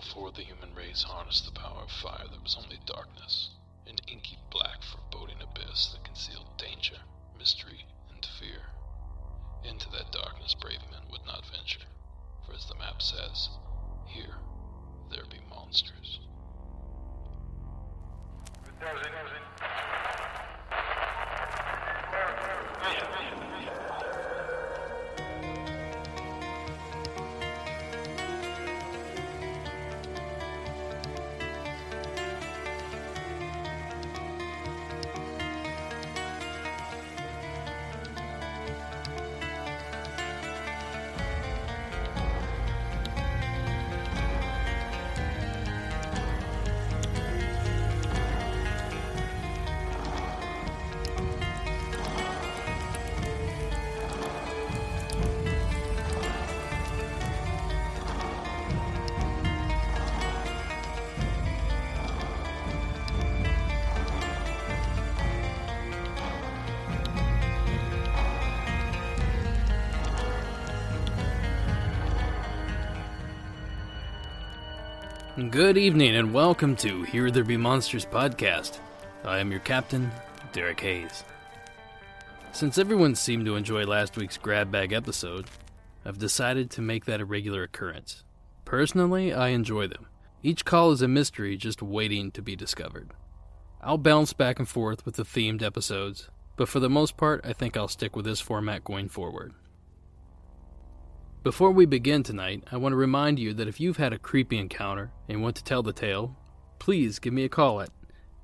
before 0.00 0.30
the 0.32 0.42
human 0.42 0.74
race 0.74 1.02
harnessed 1.04 1.46
the 1.46 1.58
power 1.58 1.80
of 1.82 1.90
fire, 1.90 2.26
there 2.30 2.40
was 2.42 2.54
only 2.62 2.78
darkness, 2.84 3.48
an 3.86 3.96
inky 4.06 4.36
black 4.50 4.82
foreboding 4.82 5.38
abyss 5.40 5.86
that 5.86 6.04
concealed 6.04 6.46
danger, 6.58 6.98
mystery, 7.38 7.86
and 8.12 8.26
fear. 8.38 8.60
Into 9.64 9.88
that 9.92 10.12
darkness 10.12 10.52
brave 10.52 10.82
men 10.90 11.00
would 11.10 11.24
not 11.24 11.46
venture, 11.46 11.88
for 12.44 12.52
as 12.52 12.66
the 12.66 12.74
map 12.74 13.00
says, 13.00 13.48
here 14.04 14.36
there 15.10 15.24
be 15.30 15.40
monsters. 15.48 16.20
Good 75.56 75.78
evening 75.78 76.16
and 76.16 76.34
welcome 76.34 76.76
to 76.76 77.02
Here 77.04 77.30
There 77.30 77.42
Be 77.42 77.56
Monsters 77.56 78.04
podcast. 78.04 78.78
I 79.24 79.38
am 79.38 79.50
your 79.50 79.60
captain, 79.60 80.12
Derek 80.52 80.80
Hayes. 80.80 81.24
Since 82.52 82.76
everyone 82.76 83.14
seemed 83.14 83.46
to 83.46 83.56
enjoy 83.56 83.84
last 83.84 84.18
week's 84.18 84.36
grab 84.36 84.70
bag 84.70 84.92
episode, 84.92 85.46
I've 86.04 86.18
decided 86.18 86.70
to 86.72 86.82
make 86.82 87.06
that 87.06 87.22
a 87.22 87.24
regular 87.24 87.62
occurrence. 87.62 88.22
Personally, 88.66 89.32
I 89.32 89.48
enjoy 89.48 89.86
them. 89.86 90.08
Each 90.42 90.62
call 90.62 90.90
is 90.90 91.00
a 91.00 91.08
mystery 91.08 91.56
just 91.56 91.80
waiting 91.80 92.30
to 92.32 92.42
be 92.42 92.54
discovered. 92.54 93.14
I'll 93.80 93.96
bounce 93.96 94.34
back 94.34 94.58
and 94.58 94.68
forth 94.68 95.06
with 95.06 95.14
the 95.14 95.24
themed 95.24 95.62
episodes, 95.62 96.28
but 96.56 96.68
for 96.68 96.80
the 96.80 96.90
most 96.90 97.16
part, 97.16 97.40
I 97.46 97.54
think 97.54 97.78
I'll 97.78 97.88
stick 97.88 98.14
with 98.14 98.26
this 98.26 98.42
format 98.42 98.84
going 98.84 99.08
forward. 99.08 99.54
Before 101.46 101.70
we 101.70 101.86
begin 101.86 102.24
tonight, 102.24 102.64
I 102.72 102.76
want 102.76 102.92
to 102.92 102.96
remind 102.96 103.38
you 103.38 103.54
that 103.54 103.68
if 103.68 103.78
you've 103.78 103.98
had 103.98 104.12
a 104.12 104.18
creepy 104.18 104.58
encounter 104.58 105.12
and 105.28 105.40
want 105.40 105.54
to 105.54 105.62
tell 105.62 105.80
the 105.80 105.92
tale, 105.92 106.36
please 106.80 107.20
give 107.20 107.32
me 107.32 107.44
a 107.44 107.48
call 107.48 107.80
at 107.80 107.90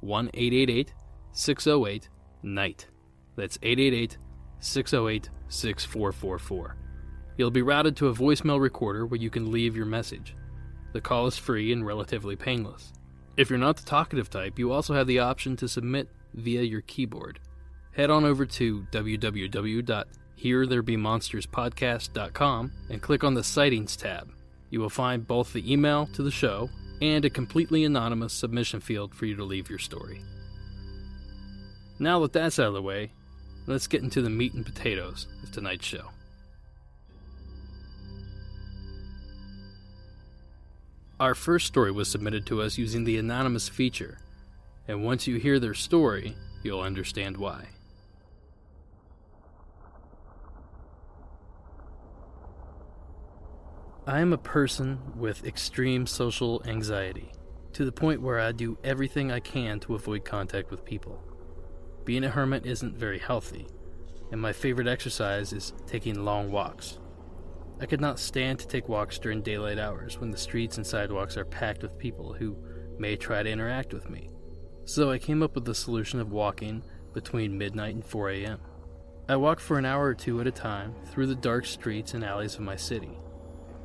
1 0.03 0.31
888 0.33 0.95
608 1.33 2.09
NIGHT. 2.45 2.87
That's 3.35 3.59
888 3.61 4.19
608 4.61 5.31
6444. 5.49 6.77
You'll 7.37 7.51
be 7.51 7.63
routed 7.63 7.97
to 7.97 8.07
a 8.07 8.15
voicemail 8.15 8.61
recorder 8.61 9.05
where 9.05 9.21
you 9.21 9.31
can 9.31 9.51
leave 9.51 9.77
your 9.77 9.85
message. 9.85 10.37
The 10.93 11.01
call 11.01 11.27
is 11.27 11.37
free 11.37 11.73
and 11.73 11.85
relatively 11.85 12.37
painless. 12.37 12.93
If 13.37 13.51
you're 13.51 13.59
not 13.59 13.79
the 13.79 13.85
talkative 13.85 14.31
type, 14.31 14.61
you 14.61 14.71
also 14.71 14.95
have 14.95 15.09
the 15.09 15.19
option 15.19 15.57
to 15.57 15.67
submit 15.67 16.09
via 16.35 16.63
your 16.63 16.83
keyboard. 16.83 17.41
Head 17.91 18.11
on 18.11 18.25
over 18.25 18.47
to 18.47 18.87
www 18.93 20.07
HereThereBeMonstersPodcast.com 20.43 22.73
and 22.91 23.03
click 23.03 23.25
on 23.25 23.35
the 23.35 23.45
Sightings 23.45 23.97
tab. 23.97 24.33
You 24.71 24.81
will 24.81 24.91
find 24.91 25.27
both 25.27 25.53
the 25.53 25.73
email 25.73 26.07
to 26.15 26.23
the 26.23 26.31
show 26.31 26.71
and 27.01 27.25
a 27.25 27.31
completely 27.31 27.85
anonymous 27.85 28.33
submission 28.33 28.81
field 28.81 29.15
for 29.15 29.27
you 29.27 29.37
to 29.37 29.45
leave 29.45 29.69
your 29.69 29.79
story. 29.79 30.23
Now 31.99 32.21
that 32.21 32.33
that's 32.33 32.59
out 32.59 32.69
of 32.69 32.75
the 32.75 32.83
way, 32.83 33.13
let's 33.67 33.87
get 33.87 34.03
into 34.03 34.23
the 34.23 34.31
meat 34.31 34.55
and 34.55 34.65
potatoes 34.65 35.27
of 35.43 35.53
tonight's 35.53 35.87
show. 35.87 36.09
Our 41.21 41.35
first 41.37 41.67
story 41.69 41.93
was 41.93 42.11
submitted 42.11 42.47
to 42.47 42.63
us 42.63 42.79
using 42.79 43.05
the 43.05 43.19
anonymous 43.19 43.69
feature, 43.69 44.19
and 44.89 45.05
once 45.05 45.29
you 45.29 45.37
hear 45.37 45.61
their 45.61 45.75
story, 45.75 46.35
you'll 46.65 46.81
understand 46.81 47.37
why. 47.37 47.69
I 54.05 54.19
am 54.19 54.33
a 54.33 54.39
person 54.39 54.99
with 55.15 55.47
extreme 55.47 56.09
social 56.09 56.61
anxiety, 56.67 57.31
to 57.73 57.85
the 57.85 57.93
point 57.93 58.21
where 58.21 58.41
I 58.41 58.51
do 58.51 58.77
everything 58.83 59.31
I 59.31 59.39
can 59.39 59.79
to 59.79 59.95
avoid 59.95 60.25
contact 60.25 60.73
with 60.73 60.85
people. 60.85 61.23
Being 62.05 62.25
a 62.25 62.29
hermit 62.29 62.67
isn't 62.67 62.99
very 62.99 63.21
healthy, 63.21 63.69
and 64.33 64.41
my 64.41 64.53
favorite 64.53 64.89
exercise 64.89 65.53
is 65.53 65.73
taking 65.87 66.25
long 66.25 66.51
walks. 66.51 66.99
I 67.81 67.87
could 67.87 68.01
not 68.01 68.19
stand 68.19 68.59
to 68.59 68.67
take 68.67 68.89
walks 68.89 69.21
during 69.21 69.41
daylight 69.41 69.79
hours 69.79 70.19
when 70.19 70.33
the 70.33 70.37
streets 70.37 70.79
and 70.79 70.87
sidewalks 70.87 71.37
are 71.37 71.45
packed 71.45 71.85
with 71.85 71.97
people 71.97 72.33
who 72.33 72.57
may 72.99 73.15
try 73.15 73.45
to 73.45 73.51
interact 73.51 73.95
with 73.95 74.11
me. 74.11 74.31
So 74.85 75.13
I 75.13 75.19
came 75.19 75.45
up 75.45 75.55
with 75.55 75.65
the 75.65 75.77
solution 75.77 76.19
of 76.19 76.33
walking 76.33 76.83
between 77.15 77.57
midnight 77.57 77.95
and 77.95 78.05
4 78.05 78.31
a.m. 78.31 78.59
I 79.29 79.37
walk 79.37 79.61
for 79.61 79.79
an 79.79 79.85
hour 79.85 80.07
or 80.07 80.15
two 80.15 80.41
at 80.41 80.49
a 80.49 80.51
time 80.51 80.93
through 81.07 81.29
the 81.29 81.37
dark 81.37 81.67
streets 81.67 82.15
and 82.15 82.25
alleys 82.25 82.57
of 82.57 82.63
my 82.63 82.75
city 82.75 83.17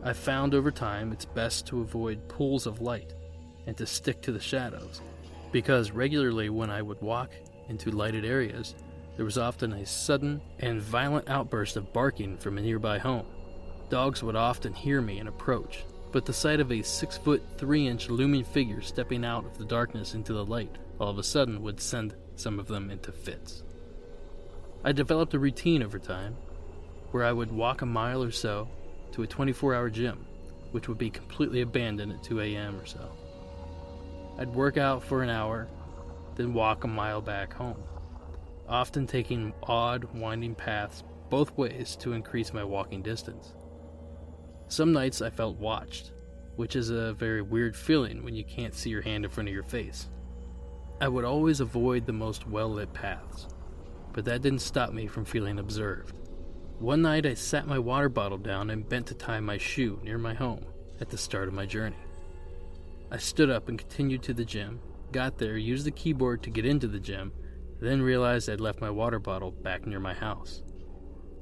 I've 0.08 0.16
found 0.16 0.54
over 0.54 0.72
time 0.72 1.12
it's 1.12 1.26
best 1.26 1.68
to 1.68 1.82
avoid 1.82 2.30
pools 2.30 2.66
of 2.66 2.80
light 2.80 3.14
and 3.66 3.76
to 3.76 3.86
stick 3.86 4.22
to 4.22 4.32
the 4.32 4.40
shadows, 4.40 5.02
because 5.52 5.92
regularly 5.92 6.50
when 6.50 6.70
I 6.70 6.82
would 6.82 7.02
walk 7.02 7.32
into 7.68 7.92
lighted 7.92 8.24
areas, 8.24 8.74
there 9.18 9.26
was 9.26 9.38
often 9.38 9.74
a 9.74 9.86
sudden 9.86 10.40
and 10.60 10.82
violent 10.82 11.28
outburst 11.28 11.76
of 11.76 11.92
barking 11.92 12.38
from 12.38 12.58
a 12.58 12.62
nearby 12.62 13.00
home. 13.00 13.26
Dogs 13.90 14.24
would 14.24 14.38
often 14.38 14.72
hear 14.72 15.02
me 15.02 15.20
and 15.20 15.28
approach, 15.28 15.84
but 16.14 16.26
the 16.26 16.32
sight 16.32 16.62
of 16.62 16.72
a 16.72 16.84
six 16.84 17.18
foot 17.18 17.44
three 17.58 17.86
inch 17.86 18.10
looming 18.10 18.46
figure 18.46 18.82
stepping 18.82 19.26
out 19.26 19.46
of 19.46 19.58
the 19.58 19.66
darkness 19.66 20.14
into 20.14 20.32
the 20.32 20.46
light 20.46 20.78
all 21.02 21.10
of 21.10 21.18
a 21.18 21.24
sudden 21.24 21.62
would 21.64 21.82
send 21.82 22.16
some 22.38 22.60
of 22.60 22.68
them 22.68 22.90
into 22.90 23.12
fits. 23.12 23.62
I 24.86 24.94
developed 24.94 25.34
a 25.34 25.40
routine 25.40 25.84
over 25.84 26.00
time 26.00 26.38
where 27.12 27.26
I 27.26 27.34
would 27.34 27.52
walk 27.52 27.82
a 27.82 27.86
mile 27.86 28.24
or 28.24 28.32
so 28.32 28.70
to 29.12 29.24
a 29.24 29.28
24 29.28 29.76
hour 29.76 29.90
gym, 29.90 30.26
which 30.72 30.88
would 30.88 30.98
be 30.98 31.10
completely 31.10 31.62
abandoned 31.62 32.12
at 32.12 32.24
2 32.24 32.42
a.m. 32.42 32.80
or 32.80 32.86
so. 32.86 33.12
I'd 34.38 34.54
work 34.54 34.78
out 34.78 35.04
for 35.04 35.24
an 35.24 35.30
hour, 35.30 35.68
then 36.36 36.54
walk 36.54 36.84
a 36.84 36.88
mile 36.88 37.22
back 37.22 37.54
home, 37.54 37.82
often 38.68 39.08
taking 39.08 39.54
odd, 39.64 40.04
winding 40.14 40.56
paths 40.56 41.04
both 41.30 41.58
ways 41.58 41.96
to 41.98 42.14
increase 42.14 42.54
my 42.54 42.64
walking 42.64 43.02
distance. 43.02 43.54
Some 44.70 44.94
nights 44.94 45.22
I 45.22 45.30
felt 45.30 45.58
watched, 45.58 46.12
which 46.56 46.76
is 46.76 46.90
a 46.90 47.14
very 47.14 47.42
weird 47.42 47.76
feeling 47.76 48.24
when 48.24 48.36
you 48.36 48.44
can't 48.44 48.74
see 48.74 48.90
your 48.90 49.02
hand 49.02 49.26
in 49.26 49.32
front 49.32 49.50
of 49.50 49.54
your 49.54 49.64
face. 49.64 50.10
I 51.00 51.08
would 51.08 51.26
always 51.26 51.60
avoid 51.60 52.06
the 52.06 52.14
most 52.14 52.48
well 52.48 52.70
lit 52.70 52.92
paths, 52.94 53.48
but 54.14 54.26
that 54.26 54.42
didn't 54.42 54.60
stop 54.60 54.94
me 54.94 55.08
from 55.08 55.26
feeling 55.26 55.60
observed. 55.60 56.17
One 56.80 57.02
night 57.02 57.26
I 57.26 57.34
sat 57.34 57.66
my 57.66 57.80
water 57.80 58.08
bottle 58.08 58.38
down 58.38 58.70
and 58.70 58.88
bent 58.88 59.08
to 59.08 59.16
tie 59.16 59.40
my 59.40 59.58
shoe 59.58 60.00
near 60.04 60.20
my 60.20 60.36
home 60.36 60.64
at 61.02 61.10
the 61.10 61.18
start 61.18 61.48
of 61.48 61.56
my 61.56 61.66
journey. 61.66 61.98
I 63.10 63.18
stood 63.18 63.50
up 63.50 63.68
and 63.68 63.80
continued 63.80 64.22
to 64.24 64.34
the 64.36 64.46
gym, 64.46 64.80
got 65.12 65.40
there, 65.40 65.58
used 65.58 65.88
the 65.88 65.92
keyboard 65.92 66.44
to 66.44 66.52
get 66.52 66.68
into 66.68 66.88
the 66.88 67.00
gym, 67.00 67.32
then 67.80 68.00
realized 68.04 68.48
I'd 68.48 68.62
left 68.62 68.80
my 68.80 68.92
water 68.92 69.18
bottle 69.18 69.50
back 69.50 69.88
near 69.88 70.00
my 70.00 70.14
house. 70.14 70.62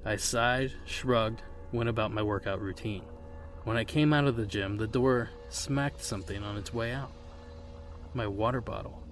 I 0.06 0.16
sighed, 0.16 0.72
shrugged, 0.86 1.42
went 1.74 1.90
about 1.90 2.14
my 2.14 2.22
workout 2.22 2.62
routine. 2.62 3.04
When 3.66 3.76
I 3.76 3.84
came 3.84 4.14
out 4.14 4.28
of 4.28 4.38
the 4.38 4.46
gym, 4.46 4.78
the 4.78 4.88
door 4.88 5.32
smacked 5.50 6.02
something 6.02 6.44
on 6.44 6.56
its 6.56 6.74
way 6.74 6.94
out. 6.94 7.12
My 8.14 8.26
water 8.26 8.62
bottle. 8.62 9.04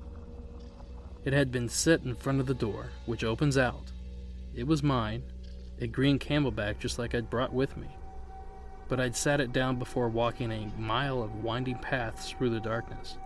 It 1.25 1.33
had 1.33 1.51
been 1.51 1.67
set 1.67 2.03
in 2.03 2.15
front 2.15 2.39
of 2.39 2.45
the 2.45 2.53
door, 2.53 2.91
which 3.07 3.25
opens 3.25 3.57
out. 3.57 3.91
It 4.55 4.67
was 4.67 4.83
mine, 4.83 5.23
a 5.83 5.87
green 5.87 6.17
CamelBak 6.17 6.79
just 6.79 6.97
like 6.97 7.13
I'd 7.13 7.29
brought 7.29 7.53
with 7.53 7.77
me. 7.77 7.87
But 8.87 8.99
I'd 8.99 9.15
sat 9.15 9.41
it 9.41 9.53
down 9.53 9.77
before 9.77 10.09
walking 10.09 10.51
a 10.51 10.71
mile 10.79 11.21
of 11.21 11.43
winding 11.43 11.77
paths 11.79 12.31
through 12.31 12.49
the 12.49 12.59
darkness. 12.59 13.17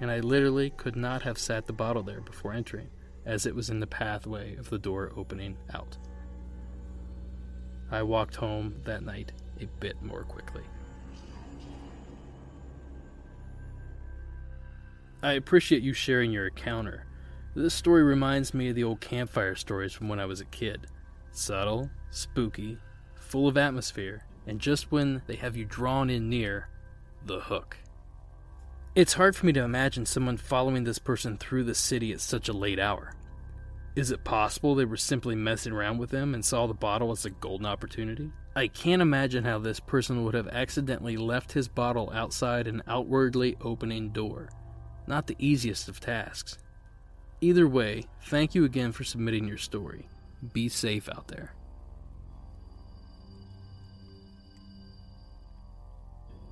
And 0.00 0.10
I 0.10 0.20
literally 0.20 0.70
could 0.70 0.96
not 0.96 1.22
have 1.22 1.38
sat 1.38 1.66
the 1.66 1.72
bottle 1.72 2.02
there 2.02 2.22
before 2.22 2.54
entering, 2.54 2.88
as 3.26 3.44
it 3.44 3.54
was 3.54 3.68
in 3.68 3.80
the 3.80 3.86
pathway 3.86 4.56
of 4.56 4.70
the 4.70 4.78
door 4.78 5.12
opening 5.16 5.56
out. 5.72 5.98
I 7.90 8.02
walked 8.02 8.36
home 8.36 8.76
that 8.84 9.02
night 9.02 9.32
a 9.60 9.66
bit 9.80 10.00
more 10.02 10.24
quickly. 10.24 10.62
I 15.22 15.34
appreciate 15.34 15.82
you 15.82 15.92
sharing 15.92 16.32
your 16.32 16.46
encounter. 16.46 17.04
This 17.54 17.74
story 17.74 18.02
reminds 18.02 18.54
me 18.54 18.70
of 18.70 18.76
the 18.76 18.84
old 18.84 19.00
campfire 19.00 19.54
stories 19.54 19.92
from 19.92 20.08
when 20.08 20.20
I 20.20 20.24
was 20.24 20.40
a 20.40 20.46
kid. 20.46 20.86
Subtle, 21.32 21.90
spooky, 22.10 22.78
full 23.14 23.48
of 23.48 23.56
atmosphere, 23.56 24.24
and 24.46 24.60
just 24.60 24.90
when 24.90 25.22
they 25.26 25.36
have 25.36 25.56
you 25.56 25.64
drawn 25.64 26.10
in 26.10 26.28
near, 26.28 26.68
the 27.24 27.40
hook. 27.40 27.76
It's 28.94 29.12
hard 29.12 29.36
for 29.36 29.46
me 29.46 29.52
to 29.52 29.62
imagine 29.62 30.04
someone 30.06 30.36
following 30.36 30.84
this 30.84 30.98
person 30.98 31.38
through 31.38 31.64
the 31.64 31.74
city 31.74 32.12
at 32.12 32.20
such 32.20 32.48
a 32.48 32.52
late 32.52 32.80
hour. 32.80 33.14
Is 33.94 34.10
it 34.10 34.24
possible 34.24 34.74
they 34.74 34.84
were 34.84 34.96
simply 34.96 35.34
messing 35.34 35.72
around 35.72 35.98
with 35.98 36.10
them 36.10 36.34
and 36.34 36.44
saw 36.44 36.66
the 36.66 36.74
bottle 36.74 37.12
as 37.12 37.24
a 37.24 37.30
golden 37.30 37.66
opportunity? 37.66 38.32
I 38.56 38.66
can't 38.66 39.02
imagine 39.02 39.44
how 39.44 39.58
this 39.58 39.78
person 39.78 40.24
would 40.24 40.34
have 40.34 40.48
accidentally 40.48 41.16
left 41.16 41.52
his 41.52 41.68
bottle 41.68 42.10
outside 42.12 42.66
an 42.66 42.82
outwardly 42.88 43.56
opening 43.60 44.10
door. 44.10 44.48
Not 45.06 45.26
the 45.26 45.36
easiest 45.38 45.88
of 45.88 46.00
tasks. 46.00 46.58
Either 47.40 47.68
way, 47.68 48.04
thank 48.24 48.54
you 48.54 48.64
again 48.64 48.92
for 48.92 49.04
submitting 49.04 49.46
your 49.46 49.58
story. 49.58 50.08
Be 50.52 50.68
safe 50.68 51.08
out 51.08 51.28
there. 51.28 51.54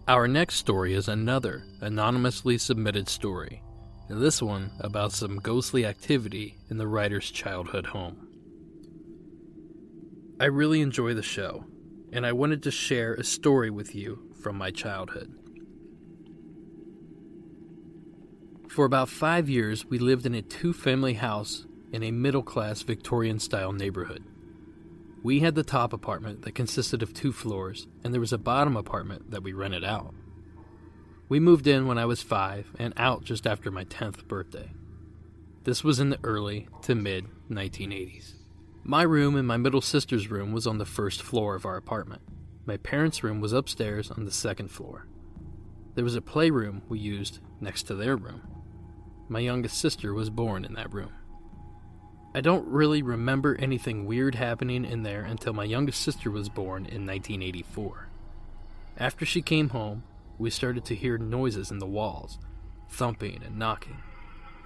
Our 0.07 0.27
next 0.27 0.55
story 0.57 0.95
is 0.95 1.09
another 1.09 1.65
anonymously 1.81 2.57
submitted 2.57 3.09
story, 3.09 3.63
and 4.09 4.23
this 4.23 4.41
one 4.41 4.73
about 4.81 5.13
some 5.13 5.37
ghostly 5.37 5.85
activity 5.85 6.57
in 6.71 6.79
the 6.79 6.87
writer's 6.87 7.31
childhood 7.31 7.87
home. 7.87 8.27
I 10.41 10.47
really 10.47 10.81
enjoy 10.81 11.13
the 11.13 11.23
show, 11.23 11.65
and 12.11 12.25
I 12.25 12.33
wanted 12.33 12.63
to 12.63 12.71
share 12.71 13.15
a 13.15 13.25
story 13.25 13.69
with 13.69 13.95
you 13.95 14.33
from 14.41 14.57
my 14.57 14.71
childhood. 14.71 15.35
For 18.71 18.87
about 18.87 19.11
five 19.11 19.51
years, 19.51 19.85
we 19.85 19.99
lived 19.99 20.25
in 20.25 20.35
a 20.35 20.41
two 20.41 20.73
family 20.73 21.15
house 21.15 21.67
in 21.93 22.03
a 22.03 22.11
middle 22.11 22.43
class 22.43 22.83
Victorian 22.83 23.39
style 23.39 23.73
neighborhood. 23.73 24.25
We 25.23 25.41
had 25.41 25.55
the 25.55 25.65
top 25.65 25.93
apartment 25.93 26.43
that 26.43 26.55
consisted 26.55 27.03
of 27.03 27.13
two 27.13 27.33
floors, 27.33 27.87
and 28.05 28.15
there 28.15 28.21
was 28.21 28.33
a 28.33 28.39
bottom 28.39 28.77
apartment 28.77 29.31
that 29.31 29.43
we 29.43 29.53
rented 29.53 29.85
out. 29.85 30.15
We 31.29 31.41
moved 31.41 31.67
in 31.67 31.87
when 31.87 31.99
I 31.99 32.07
was 32.07 32.23
five 32.23 32.73
and 32.79 32.95
out 32.97 33.25
just 33.25 33.47
after 33.47 33.71
my 33.71 33.85
10th 33.85 34.27
birthday. 34.29 34.71
This 35.65 35.85
was 35.85 36.01
in 36.01 36.11
the 36.11 36.21
early 36.25 36.69
to 36.83 36.95
mid 36.95 37.27
1980s. 37.51 38.35
My 38.85 39.03
room 39.03 39.37
and 39.37 39.47
my 39.47 39.59
middle 39.59 39.83
sister's 39.83 40.31
room 40.31 40.53
was 40.53 40.67
on 40.67 40.79
the 40.79 40.87
first 40.87 41.21
floor 41.21 41.55
of 41.55 41.67
our 41.67 41.77
apartment. 41.77 42.23
My 42.65 42.79
parents' 42.79 43.23
room 43.23 43.41
was 43.41 43.53
upstairs 43.53 44.11
on 44.11 44.25
the 44.25 44.31
second 44.31 44.69
floor. 44.69 45.07
There 45.95 46.05
was 46.05 46.15
a 46.15 46.23
playroom 46.23 46.83
we 46.89 46.99
used 46.99 47.41
next 47.61 47.83
to 47.85 47.95
their 47.95 48.17
room. 48.17 48.43
My 49.29 49.41
youngest 49.41 49.79
sister 49.79 50.15
was 50.15 50.31
born 50.31 50.65
in 50.65 50.75
that 50.75 50.95
room. 50.95 51.13
I 52.35 52.43
don't 52.43 52.69
really 52.69 53.01
remember 53.01 53.57
anything 53.57 54.05
weird 54.05 54.35
happening 54.35 54.85
in 54.85 55.03
there 55.03 55.23
until 55.23 55.55
my 55.55 55.65
youngest 55.65 56.03
sister 56.03 56.31
was 56.31 56.51
born 56.51 56.85
in 56.85 57.07
1984. 57.07 58.09
After 58.99 59.25
she 59.25 59.41
came 59.41 59.71
home, 59.71 60.03
we 60.39 60.51
started 60.51 60.85
to 60.87 60.95
hear 60.95 61.17
noises 61.17 61.71
in 61.71 61.79
the 61.79 61.87
walls, 61.87 62.39
thumping 62.91 63.43
and 63.43 63.59
knocking. 63.59 64.03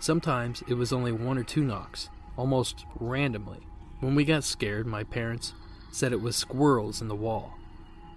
Sometimes 0.01 0.65
it 0.67 0.75
was 0.75 0.93
only 0.93 1.13
one 1.13 1.39
or 1.39 1.45
two 1.45 1.63
knocks, 1.63 2.11
almost 2.37 2.85
randomly. 2.99 3.61
When 4.01 4.17
we 4.17 4.25
got 4.25 4.43
scared, 4.43 4.87
my 4.87 5.05
parents 5.05 5.55
said 5.93 6.13
it 6.13 6.21
was 6.21 6.35
squirrels 6.35 7.01
in 7.01 7.07
the 7.07 7.15
wall. 7.15 7.55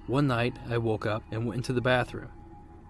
One 0.08 0.26
night, 0.26 0.58
I 0.68 0.80
woke 0.80 1.06
up 1.06 1.24
and 1.30 1.46
went 1.46 1.58
into 1.58 1.74
the 1.74 1.82
bathroom. 1.82 2.32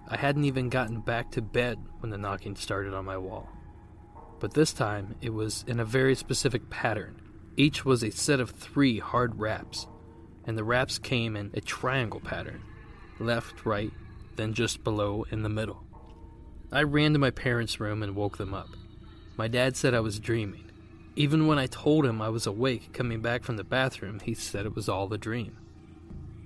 I 0.08 0.16
hadn't 0.16 0.46
even 0.46 0.70
gotten 0.70 1.02
back 1.02 1.32
to 1.32 1.42
bed 1.42 1.80
when 2.00 2.12
the 2.12 2.18
knocking 2.18 2.56
started 2.56 2.94
on 2.94 3.04
my 3.04 3.18
wall 3.18 3.50
but 4.46 4.54
this 4.54 4.74
time 4.74 5.16
it 5.22 5.34
was 5.34 5.66
in 5.68 5.80
a 5.80 5.84
very 5.84 6.14
specific 6.14 6.70
pattern. 6.70 7.20
Each 7.58 7.84
was 7.84 8.04
a 8.04 8.12
set 8.12 8.40
of 8.40 8.52
three 8.52 9.00
hard 9.00 9.40
raps, 9.40 9.88
and 10.46 10.56
the 10.56 10.64
raps 10.64 11.00
came 11.00 11.36
in 11.36 11.50
a 11.56 11.62
triangle 11.62 12.20
pattern 12.20 12.62
left, 13.18 13.66
right, 13.66 13.92
then 14.36 14.54
just 14.54 14.84
below 14.84 15.26
in 15.32 15.42
the 15.42 15.50
middle. 15.50 15.82
I 16.72 16.84
ran 16.84 17.14
to 17.14 17.18
my 17.18 17.32
parents' 17.32 17.80
room 17.80 18.04
and 18.04 18.16
woke 18.16 18.38
them 18.38 18.54
up. 18.54 18.70
My 19.36 19.48
dad 19.48 19.76
said 19.76 19.96
I 19.96 20.00
was 20.02 20.20
dreaming. 20.20 20.70
Even 21.16 21.48
when 21.48 21.58
I 21.58 21.66
told 21.66 22.06
him 22.06 22.22
I 22.22 22.30
was 22.30 22.46
awake 22.46 22.94
coming 22.94 23.24
back 23.24 23.44
from 23.44 23.58
the 23.58 23.64
bathroom, 23.64 24.20
he 24.20 24.36
said 24.36 24.68
it 24.68 24.76
was 24.76 24.88
all 24.88 25.12
a 25.12 25.18
dream. 25.18 25.58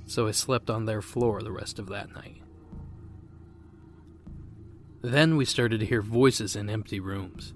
So 0.07 0.25
I 0.25 0.31
slept 0.31 0.69
on 0.69 0.85
their 0.85 1.01
floor 1.01 1.41
the 1.41 1.51
rest 1.51 1.79
of 1.79 1.89
that 1.89 2.13
night. 2.13 2.41
Then 5.01 5.35
we 5.35 5.43
started 5.43 5.81
to 5.81 5.85
hear 5.85 6.01
voices 6.01 6.55
in 6.55 6.69
empty 6.69 7.01
rooms. 7.01 7.53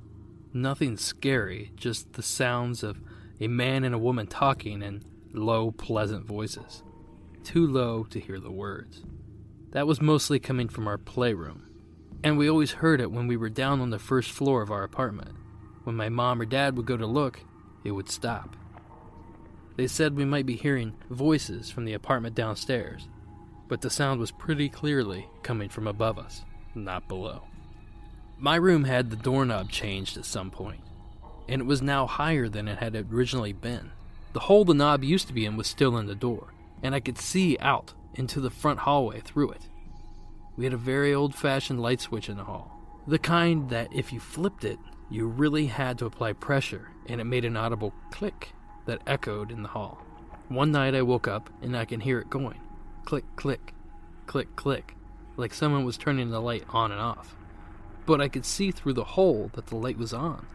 Nothing 0.56 0.98
scary, 0.98 1.72
just 1.76 2.14
the 2.14 2.22
sounds 2.22 2.84
of 2.84 3.02
a 3.40 3.48
man 3.48 3.84
and 3.84 3.96
a 3.96 4.00
woman 4.00 4.28
talking 4.28 4.84
in 4.84 5.04
low, 5.34 5.72
pleasant 5.72 6.28
voices. 6.28 6.84
Too 7.44 7.66
low 7.66 8.04
to 8.06 8.20
hear 8.20 8.40
the 8.40 8.52
words. 8.52 9.02
That 9.72 9.88
was 9.88 10.00
mostly 10.00 10.40
coming 10.40 10.70
from 10.70 10.88
our 10.88 11.00
playroom. 11.00 11.68
And 12.24 12.38
we 12.38 12.48
always 12.48 12.74
heard 12.74 13.02
it 13.02 13.12
when 13.12 13.26
we 13.26 13.36
were 13.36 13.50
down 13.50 13.82
on 13.82 13.90
the 13.90 13.98
first 13.98 14.30
floor 14.30 14.62
of 14.62 14.70
our 14.70 14.84
apartment. 14.84 15.36
When 15.86 15.96
my 15.96 16.10
mom 16.10 16.40
or 16.40 16.46
dad 16.46 16.78
would 16.78 16.86
go 16.86 16.98
to 16.98 17.08
look, 17.08 17.42
it 17.84 17.92
would 17.92 18.10
stop. 18.10 18.56
They 19.76 19.88
said 19.88 20.16
we 20.16 20.24
might 20.24 20.46
be 20.46 20.56
hearing 20.56 20.96
voices 21.10 21.72
from 21.72 21.86
the 21.86 21.94
apartment 21.94 22.36
downstairs, 22.36 23.10
but 23.68 23.82
the 23.82 23.90
sound 23.90 24.20
was 24.20 24.30
pretty 24.30 24.70
clearly 24.70 25.28
coming 25.42 25.68
from 25.68 25.88
above 25.88 26.20
us, 26.20 26.44
not 26.76 27.08
below. 27.08 27.42
My 28.44 28.58
room 28.58 28.84
had 28.84 29.10
the 29.10 29.16
doorknob 29.16 29.72
changed 29.72 30.18
at 30.18 30.26
some 30.26 30.52
point, 30.52 30.82
and 31.48 31.62
it 31.62 31.66
was 31.66 31.82
now 31.82 32.06
higher 32.06 32.50
than 32.50 32.68
it 32.68 32.80
had 32.80 32.94
originally 33.10 33.54
been. 33.54 33.92
The 34.34 34.42
hole 34.42 34.66
the 34.66 34.74
knob 34.74 35.02
used 35.02 35.28
to 35.28 35.34
be 35.34 35.46
in 35.46 35.56
was 35.56 35.66
still 35.66 35.96
in 35.96 36.08
the 36.08 36.14
door, 36.14 36.54
and 36.82 36.94
I 36.94 37.00
could 37.00 37.18
see 37.18 37.58
out 37.62 37.94
into 38.16 38.42
the 38.42 38.50
front 38.50 38.80
hallway 38.80 39.22
through 39.22 39.52
it. 39.52 39.70
We 40.58 40.66
had 40.66 40.74
a 40.74 40.78
very 40.78 41.14
old 41.14 41.34
fashioned 41.34 41.82
light 41.82 42.02
switch 42.02 42.28
in 42.28 42.36
the 42.36 42.44
hall, 42.44 42.70
the 43.08 43.18
kind 43.18 43.70
that 43.70 43.88
if 43.96 44.12
you 44.12 44.20
flipped 44.20 44.66
it, 44.66 44.78
you 45.10 45.26
really 45.26 45.68
had 45.68 45.98
to 46.00 46.06
apply 46.06 46.34
pressure, 46.34 46.90
and 47.06 47.22
it 47.22 47.24
made 47.24 47.46
an 47.46 47.56
audible 47.56 47.94
click 48.12 48.50
that 48.88 49.04
echoed 49.08 49.52
in 49.52 49.64
the 49.64 49.70
hall. 49.70 50.02
One 50.50 50.74
night 50.74 50.96
I 50.96 51.02
woke 51.02 51.30
up 51.30 51.50
and 51.62 51.78
I 51.78 51.86
can 51.86 52.02
hear 52.02 52.20
it 52.20 52.30
going 52.30 52.60
click, 53.06 53.24
click, 53.38 53.74
click, 54.28 54.54
click, 54.58 54.98
like 55.38 55.54
someone 55.54 55.86
was 55.86 55.98
turning 55.98 56.30
the 56.30 56.42
light 56.42 56.66
on 56.68 56.92
and 56.92 57.00
off 57.00 57.38
but 58.06 58.22
I 58.22 58.28
could 58.28 58.46
see 58.46 58.72
through 58.72 58.94
the 58.94 59.04
hole 59.04 59.50
that 59.54 59.68
the 59.68 59.76
light 59.76 59.98
was 59.98 60.14
on. 60.14 60.46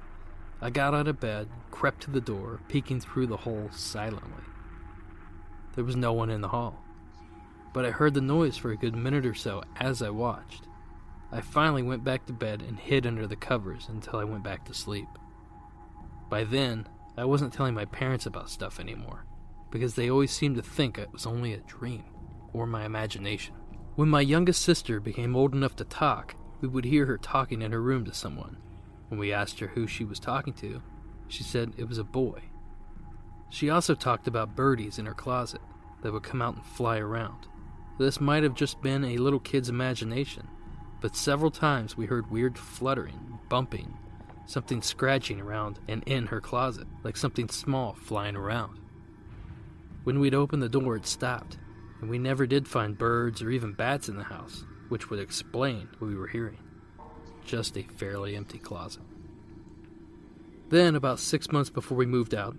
I 0.61 0.71
got 0.71 0.95
out 0.95 1.09
of 1.09 1.21
bed, 1.21 1.49
crept 1.71 2.03
to 2.03 2.11
the 2.11 2.21
door, 2.21 2.61
peeking 2.69 3.01
through 3.01 3.29
the 3.29 3.37
hole 3.39 3.69
silently. 3.71 4.45
There 5.75 5.85
was 5.85 5.97
no 5.97 6.13
one 6.13 6.31
in 6.31 6.41
the 6.41 6.49
hall, 6.49 6.83
but 7.73 7.85
I 7.85 7.91
heard 7.91 8.15
the 8.15 8.21
noise 8.21 8.57
for 8.57 8.71
a 8.73 8.77
good 8.77 8.97
minute 8.97 9.25
or 9.25 9.35
so 9.35 9.63
as 9.77 10.03
I 10.03 10.11
watched. 10.11 10.65
I 11.31 11.41
finally 11.41 11.83
went 11.83 12.03
back 12.03 12.27
to 12.27 12.33
bed 12.33 12.63
and 12.67 12.79
hid 12.79 13.07
under 13.07 13.27
the 13.27 13.37
covers 13.37 13.87
until 13.89 14.19
I 14.19 14.25
went 14.25 14.43
back 14.43 14.65
to 14.65 14.75
sleep. 14.75 15.09
By 16.29 16.45
then, 16.45 16.89
I 17.17 17.25
wasn't 17.25 17.53
telling 17.53 17.75
my 17.75 17.85
parents 17.85 18.27
about 18.27 18.51
stuff 18.51 18.81
anymore, 18.81 19.27
because 19.71 19.95
they 19.95 20.11
always 20.11 20.33
seemed 20.33 20.57
to 20.57 20.63
think 20.63 20.99
it 20.99 21.13
was 21.13 21.27
only 21.27 21.53
a 21.53 21.59
dream 21.59 22.05
or 22.53 22.67
my 22.67 22.85
imagination. 22.85 23.55
When 23.95 24.09
my 24.09 24.21
youngest 24.21 24.63
sister 24.63 25.01
became 25.01 25.37
old 25.37 25.55
enough 25.55 25.77
to 25.77 25.85
talk, 25.85 26.35
we 26.61 26.69
would 26.69 26.85
hear 26.85 27.07
her 27.07 27.19
talking 27.19 27.63
in 27.63 27.73
her 27.73 27.81
room 27.81 28.05
to 28.05 28.15
someone. 28.15 28.57
When 29.09 29.21
we 29.21 29.33
asked 29.33 29.61
her 29.61 29.69
who 29.69 29.87
she 29.87 30.05
was 30.05 30.19
talking 30.19 30.53
to, 30.55 30.83
she 31.29 31.43
said 31.43 31.73
it 31.77 31.89
was 31.89 31.99
a 31.99 32.05
boy. 32.05 32.43
She 33.51 33.71
also 33.71 33.95
talked 33.95 34.27
about 34.27 34.57
birdies 34.57 34.99
in 34.99 35.07
her 35.07 35.15
closet 35.15 35.61
that 36.03 36.13
would 36.13 36.23
come 36.23 36.43
out 36.43 36.57
and 36.57 36.65
fly 36.65 36.99
around. 36.99 37.47
This 37.99 38.21
might 38.21 38.43
have 38.43 38.55
just 38.55 38.83
been 38.83 39.05
a 39.05 39.17
little 39.17 39.41
kid's 39.41 39.69
imagination, 39.69 40.47
but 41.01 41.17
several 41.17 41.51
times 41.51 41.97
we 41.97 42.07
heard 42.07 42.31
weird 42.31 42.59
fluttering, 42.59 43.39
bumping, 43.49 43.97
something 44.47 44.83
scratching 44.83 45.41
around 45.41 45.79
and 45.89 46.03
in 46.05 46.27
her 46.27 46.41
closet, 46.41 46.87
like 47.03 47.17
something 47.17 47.49
small 47.49 47.95
flying 47.95 48.37
around. 48.37 48.79
When 50.05 50.21
we'd 50.21 50.35
open 50.35 50.61
the 50.61 50.69
door, 50.69 50.97
it 50.97 51.07
stopped, 51.07 51.59
and 52.01 52.09
we 52.09 52.19
never 52.19 52.47
did 52.47 52.69
find 52.69 52.97
birds 52.97 53.43
or 53.43 53.51
even 53.51 53.73
bats 53.73 54.09
in 54.09 54.17
the 54.17 54.25
house 54.25 54.65
which 54.89 55.11
would 55.11 55.21
explain 55.21 55.89
what 55.99 56.09
we 56.09 56.17
were 56.17 56.27
hearing. 56.27 56.59
Just 57.45 57.77
a 57.77 57.83
fairly 57.83 58.37
empty 58.37 58.59
closet. 58.59 59.03
Then, 60.69 60.97
about 60.97 61.19
six 61.19 61.51
months 61.51 61.71
before 61.71 61.97
we 61.97 62.07
moved 62.07 62.35
out, 62.35 62.57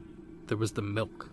there 0.48 0.58
was 0.58 0.72
the 0.72 0.82
milk. 0.82 1.30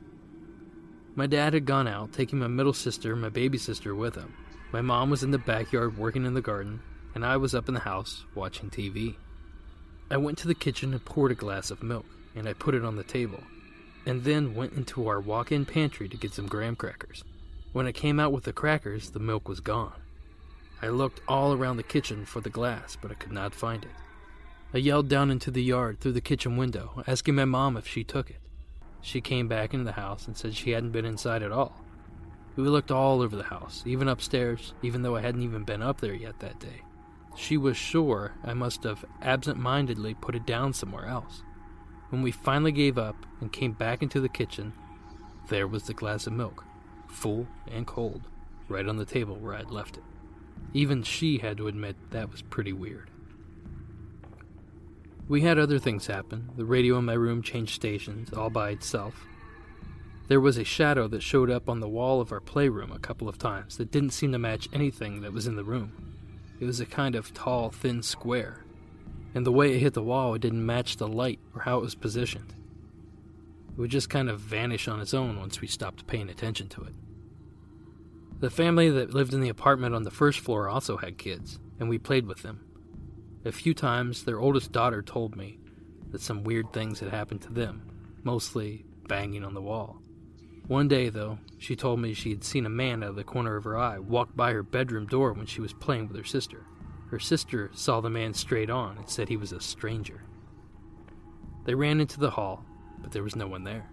My 1.15 1.26
dad 1.26 1.55
had 1.55 1.65
gone 1.65 1.88
out, 1.88 2.12
taking 2.12 2.38
my 2.38 2.49
middle 2.49 2.75
sister 2.75 3.15
and 3.15 3.23
my 3.23 3.31
baby 3.31 3.57
sister 3.57 3.95
with 3.95 4.15
him. 4.15 4.35
My 4.73 4.83
mom 4.83 5.09
was 5.09 5.23
in 5.23 5.31
the 5.31 5.38
backyard 5.38 5.97
working 5.97 6.26
in 6.26 6.35
the 6.35 6.43
garden, 6.43 6.81
and 7.15 7.25
I 7.25 7.38
was 7.38 7.55
up 7.55 7.69
in 7.69 7.75
the 7.75 7.81
house 7.81 8.26
watching 8.35 8.69
TV. 8.69 9.17
I 10.11 10.19
went 10.19 10.37
to 10.38 10.49
the 10.49 10.55
kitchen 10.55 10.93
and 10.93 11.03
poured 11.03 11.33
a 11.33 11.35
glass 11.35 11.71
of 11.71 11.83
milk, 11.83 12.05
and 12.35 12.47
I 12.47 12.53
put 12.53 12.75
it 12.75 12.85
on 12.85 12.97
the 12.97 13.03
table, 13.03 13.43
and 14.05 14.23
then 14.25 14.55
went 14.55 14.75
into 14.75 15.09
our 15.09 15.19
walk 15.19 15.50
in 15.50 15.65
pantry 15.65 16.11
to 16.11 16.17
get 16.19 16.35
some 16.35 16.47
graham 16.47 16.76
crackers. 16.76 17.25
When 17.73 17.87
I 17.87 17.93
came 17.93 18.21
out 18.21 18.33
with 18.33 18.45
the 18.45 18.53
crackers, 18.53 19.11
the 19.11 19.19
milk 19.19 19.49
was 19.49 19.61
gone. 19.61 19.95
I 20.83 20.88
looked 20.88 21.21
all 21.26 21.52
around 21.52 21.78
the 21.78 21.83
kitchen 21.83 22.25
for 22.25 22.40
the 22.40 22.50
glass, 22.50 22.97
but 23.00 23.11
I 23.11 23.14
could 23.14 23.33
not 23.33 23.54
find 23.54 23.85
it. 23.85 23.90
I 24.75 24.78
yelled 24.78 25.09
down 25.09 25.30
into 25.30 25.50
the 25.50 25.62
yard 25.62 26.00
through 26.00 26.12
the 26.12 26.21
kitchen 26.21 26.56
window, 26.56 27.02
asking 27.06 27.35
my 27.35 27.47
mom 27.47 27.76
if 27.76 27.87
she 27.87 28.04
took 28.04 28.28
it. 28.28 28.40
She 29.00 29.21
came 29.21 29.49
back 29.49 29.73
into 29.73 29.85
the 29.85 29.92
house 29.92 30.26
and 30.26 30.37
said 30.37 30.54
she 30.54 30.73
hadn't 30.73 30.90
been 30.90 31.04
inside 31.04 31.42
at 31.42 31.52
all. 31.52 31.83
We 32.56 32.64
looked 32.64 32.90
all 32.90 33.23
over 33.23 33.37
the 33.37 33.45
house, 33.45 33.83
even 33.87 34.09
upstairs, 34.09 34.75
even 34.83 35.02
though 35.02 35.16
I 35.16 35.21
hadn't 35.21 35.42
even 35.42 35.64
been 35.64 35.83
up 35.83 36.00
there 36.00 36.14
yet 36.14 36.40
that 36.40 36.59
day. 36.59 36.83
She 37.37 37.56
was 37.56 37.76
sure 37.76 38.33
I 38.42 38.54
must 38.54 38.83
have 38.85 39.04
absent 39.23 39.59
mindedly 39.59 40.14
put 40.14 40.35
it 40.35 40.47
down 40.47 40.73
somewhere 40.73 41.06
else. 41.06 41.42
When 42.09 42.23
we 42.23 42.30
finally 42.33 42.73
gave 42.73 42.99
up 42.99 43.16
and 43.40 43.52
came 43.52 43.73
back 43.73 44.02
into 44.02 44.21
the 44.21 44.28
kitchen, 44.28 44.73
there 45.49 45.66
was 45.66 45.85
the 45.85 45.95
glass 45.95 46.26
of 46.26 46.33
milk, 46.33 46.64
full 47.09 47.47
and 47.71 47.87
cold, 47.87 48.23
right 48.68 48.87
on 48.87 48.97
the 48.97 49.04
table 49.04 49.37
where 49.37 49.54
I'd 49.54 49.71
left 49.71 49.97
it. 49.97 50.02
Even 50.76 51.02
she 51.02 51.38
had 51.38 51.56
to 51.56 51.68
admit 51.68 51.97
that 52.11 52.30
was 52.30 52.42
pretty 52.42 52.75
weird. 52.75 53.09
We 55.26 55.40
had 55.40 55.59
other 55.59 55.78
things 55.78 56.06
happen. 56.06 56.50
The 56.54 56.66
radio 56.66 56.99
in 56.99 57.06
my 57.06 57.14
room 57.14 57.40
changed 57.40 57.75
stations 57.75 58.30
all 58.35 58.50
by 58.50 58.73
itself. 58.73 59.26
There 60.28 60.38
was 60.38 60.59
a 60.59 60.64
shadow 60.64 61.09
that 61.09 61.23
showed 61.23 61.49
up 61.49 61.71
on 61.71 61.80
the 61.80 61.88
wall 61.88 62.21
of 62.21 62.30
our 62.30 62.42
playroom 62.42 62.92
a 62.92 62.99
couple 62.99 63.26
of 63.26 63.38
times 63.38 63.78
that 63.78 63.90
didn't 63.90 64.11
seem 64.11 64.33
to 64.33 64.38
match 64.38 64.68
anything 64.71 65.23
that 65.23 65.33
was 65.33 65.47
in 65.47 65.56
the 65.56 65.64
room. 65.64 65.92
It 66.61 66.66
was 66.66 66.78
a 66.78 66.85
kind 66.85 67.14
of 67.14 67.33
tall, 67.33 67.71
thin 67.71 68.02
square, 68.02 68.62
and 69.35 69.47
the 69.47 69.52
way 69.52 69.73
it 69.73 69.78
hit 69.78 69.95
the 69.95 70.02
wall, 70.02 70.35
it 70.35 70.42
didn't 70.42 70.66
match 70.66 70.99
the 70.99 71.09
light 71.09 71.38
or 71.54 71.62
how 71.62 71.78
it 71.78 71.85
was 71.85 71.95
positioned. 71.95 72.52
It 73.71 73.80
would 73.80 73.90
just 73.90 74.11
kind 74.11 74.28
of 74.28 74.40
vanish 74.40 74.88
on 74.88 75.00
its 75.00 75.14
own 75.14 75.40
once 75.40 75.62
we 75.62 75.68
stopped 75.68 76.06
paying 76.06 76.28
attention 76.28 76.68
to 76.68 76.83
it. 76.83 76.92
The 78.38 78.50
family 78.50 78.90
that 78.90 79.14
lived 79.14 79.33
in 79.33 79.40
the 79.40 79.49
apartment 79.49 79.95
on 79.95 80.02
the 80.02 80.11
first 80.11 80.40
floor 80.40 80.69
also 80.69 80.99
had 80.99 81.16
kids, 81.16 81.59
and 81.81 81.88
we 81.88 81.99
played 81.99 82.26
with 82.26 82.43
them. 82.43 82.61
A 83.47 83.52
few 83.52 83.73
times, 83.73 84.25
their 84.25 84.38
oldest 84.38 84.73
daughter 84.73 85.00
told 85.00 85.37
me 85.37 85.59
that 86.11 86.21
some 86.21 86.45
weird 86.45 86.71
things 86.73 87.00
had 87.00 87.09
happened 87.09 87.40
to 87.43 87.52
them, 87.52 87.90
mostly 88.25 88.85
banging 89.09 89.43
on 89.43 89.55
the 89.55 89.62
wall. 89.62 90.02
One 90.66 90.87
day, 90.87 91.09
though, 91.09 91.38
she 91.59 91.76
told 91.76 92.00
me 92.00 92.12
she 92.12 92.31
had 92.31 92.45
seen 92.45 92.66
a 92.66 92.71
man 92.71 93.02
out 93.02 93.11
of 93.11 93.16
the 93.16 93.25
corner 93.25 93.57
of 93.57 93.64
her 93.64 93.78
eye 93.78 93.99
walk 93.99 94.37
by 94.37 94.52
her 94.52 94.62
bedroom 94.62 95.07
door 95.07 95.33
when 95.33 95.47
she 95.47 95.62
was 95.62 95.73
playing 95.73 96.09
with 96.09 96.16
her 96.16 96.25
sister. 96.25 96.66
Her 97.11 97.21
sister 97.21 97.71
saw 97.73 98.00
the 98.00 98.11
man 98.11 98.35
straight 98.35 98.69
on 98.69 98.99
and 98.99 99.09
said 99.09 99.28
he 99.28 99.37
was 99.37 99.52
a 99.52 99.61
stranger. 99.61 100.25
They 101.64 101.75
ran 101.75 102.00
into 102.00 102.21
the 102.21 102.31
hall, 102.31 102.66
but 102.99 103.12
there 103.12 103.23
was 103.23 103.37
no 103.37 103.47
one 103.47 103.64
there. 103.64 103.88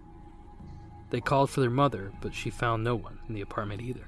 They 1.10 1.20
called 1.20 1.48
for 1.48 1.60
their 1.60 1.70
mother, 1.70 2.12
but 2.20 2.34
she 2.34 2.50
found 2.50 2.84
no 2.84 2.96
one 2.96 3.20
in 3.28 3.34
the 3.34 3.40
apartment 3.40 3.80
either. 3.80 4.06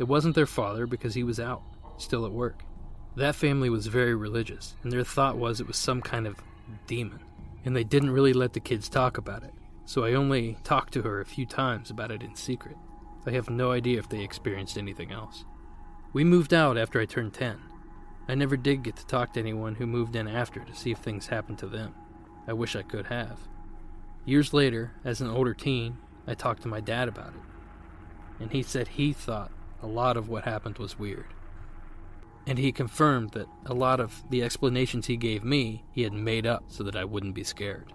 It 0.00 0.08
wasn't 0.08 0.34
their 0.34 0.46
father 0.46 0.86
because 0.86 1.12
he 1.12 1.22
was 1.22 1.38
out, 1.38 1.60
still 1.98 2.24
at 2.24 2.32
work. 2.32 2.62
That 3.16 3.34
family 3.34 3.68
was 3.68 3.86
very 3.86 4.14
religious, 4.14 4.74
and 4.82 4.90
their 4.90 5.04
thought 5.04 5.36
was 5.36 5.60
it 5.60 5.66
was 5.66 5.76
some 5.76 6.00
kind 6.00 6.26
of 6.26 6.36
demon, 6.86 7.20
and 7.66 7.76
they 7.76 7.84
didn't 7.84 8.08
really 8.08 8.32
let 8.32 8.54
the 8.54 8.60
kids 8.60 8.88
talk 8.88 9.18
about 9.18 9.42
it, 9.42 9.52
so 9.84 10.02
I 10.02 10.14
only 10.14 10.56
talked 10.64 10.94
to 10.94 11.02
her 11.02 11.20
a 11.20 11.26
few 11.26 11.44
times 11.44 11.90
about 11.90 12.10
it 12.10 12.22
in 12.22 12.34
secret. 12.34 12.76
I 13.26 13.32
have 13.32 13.50
no 13.50 13.72
idea 13.72 13.98
if 13.98 14.08
they 14.08 14.24
experienced 14.24 14.78
anything 14.78 15.12
else. 15.12 15.44
We 16.14 16.24
moved 16.24 16.54
out 16.54 16.78
after 16.78 16.98
I 16.98 17.04
turned 17.04 17.34
10. 17.34 17.58
I 18.26 18.34
never 18.34 18.56
did 18.56 18.82
get 18.82 18.96
to 18.96 19.06
talk 19.06 19.34
to 19.34 19.40
anyone 19.40 19.74
who 19.74 19.86
moved 19.86 20.16
in 20.16 20.26
after 20.26 20.60
to 20.60 20.74
see 20.74 20.92
if 20.92 20.98
things 20.98 21.26
happened 21.26 21.58
to 21.58 21.66
them. 21.66 21.94
I 22.48 22.54
wish 22.54 22.74
I 22.74 22.82
could 22.82 23.08
have. 23.08 23.38
Years 24.24 24.54
later, 24.54 24.92
as 25.04 25.20
an 25.20 25.28
older 25.28 25.52
teen, 25.52 25.98
I 26.26 26.32
talked 26.32 26.62
to 26.62 26.68
my 26.68 26.80
dad 26.80 27.06
about 27.06 27.34
it, 27.34 28.40
and 28.40 28.50
he 28.50 28.62
said 28.62 28.88
he 28.88 29.12
thought 29.12 29.52
a 29.82 29.86
lot 29.86 30.16
of 30.16 30.28
what 30.28 30.44
happened 30.44 30.78
was 30.78 30.98
weird. 30.98 31.26
And 32.46 32.58
he 32.58 32.72
confirmed 32.72 33.32
that 33.32 33.48
a 33.66 33.74
lot 33.74 34.00
of 34.00 34.22
the 34.30 34.42
explanations 34.42 35.06
he 35.06 35.16
gave 35.16 35.44
me, 35.44 35.84
he 35.92 36.02
had 36.02 36.12
made 36.12 36.46
up 36.46 36.64
so 36.68 36.82
that 36.84 36.96
I 36.96 37.04
wouldn't 37.04 37.34
be 37.34 37.44
scared. 37.44 37.92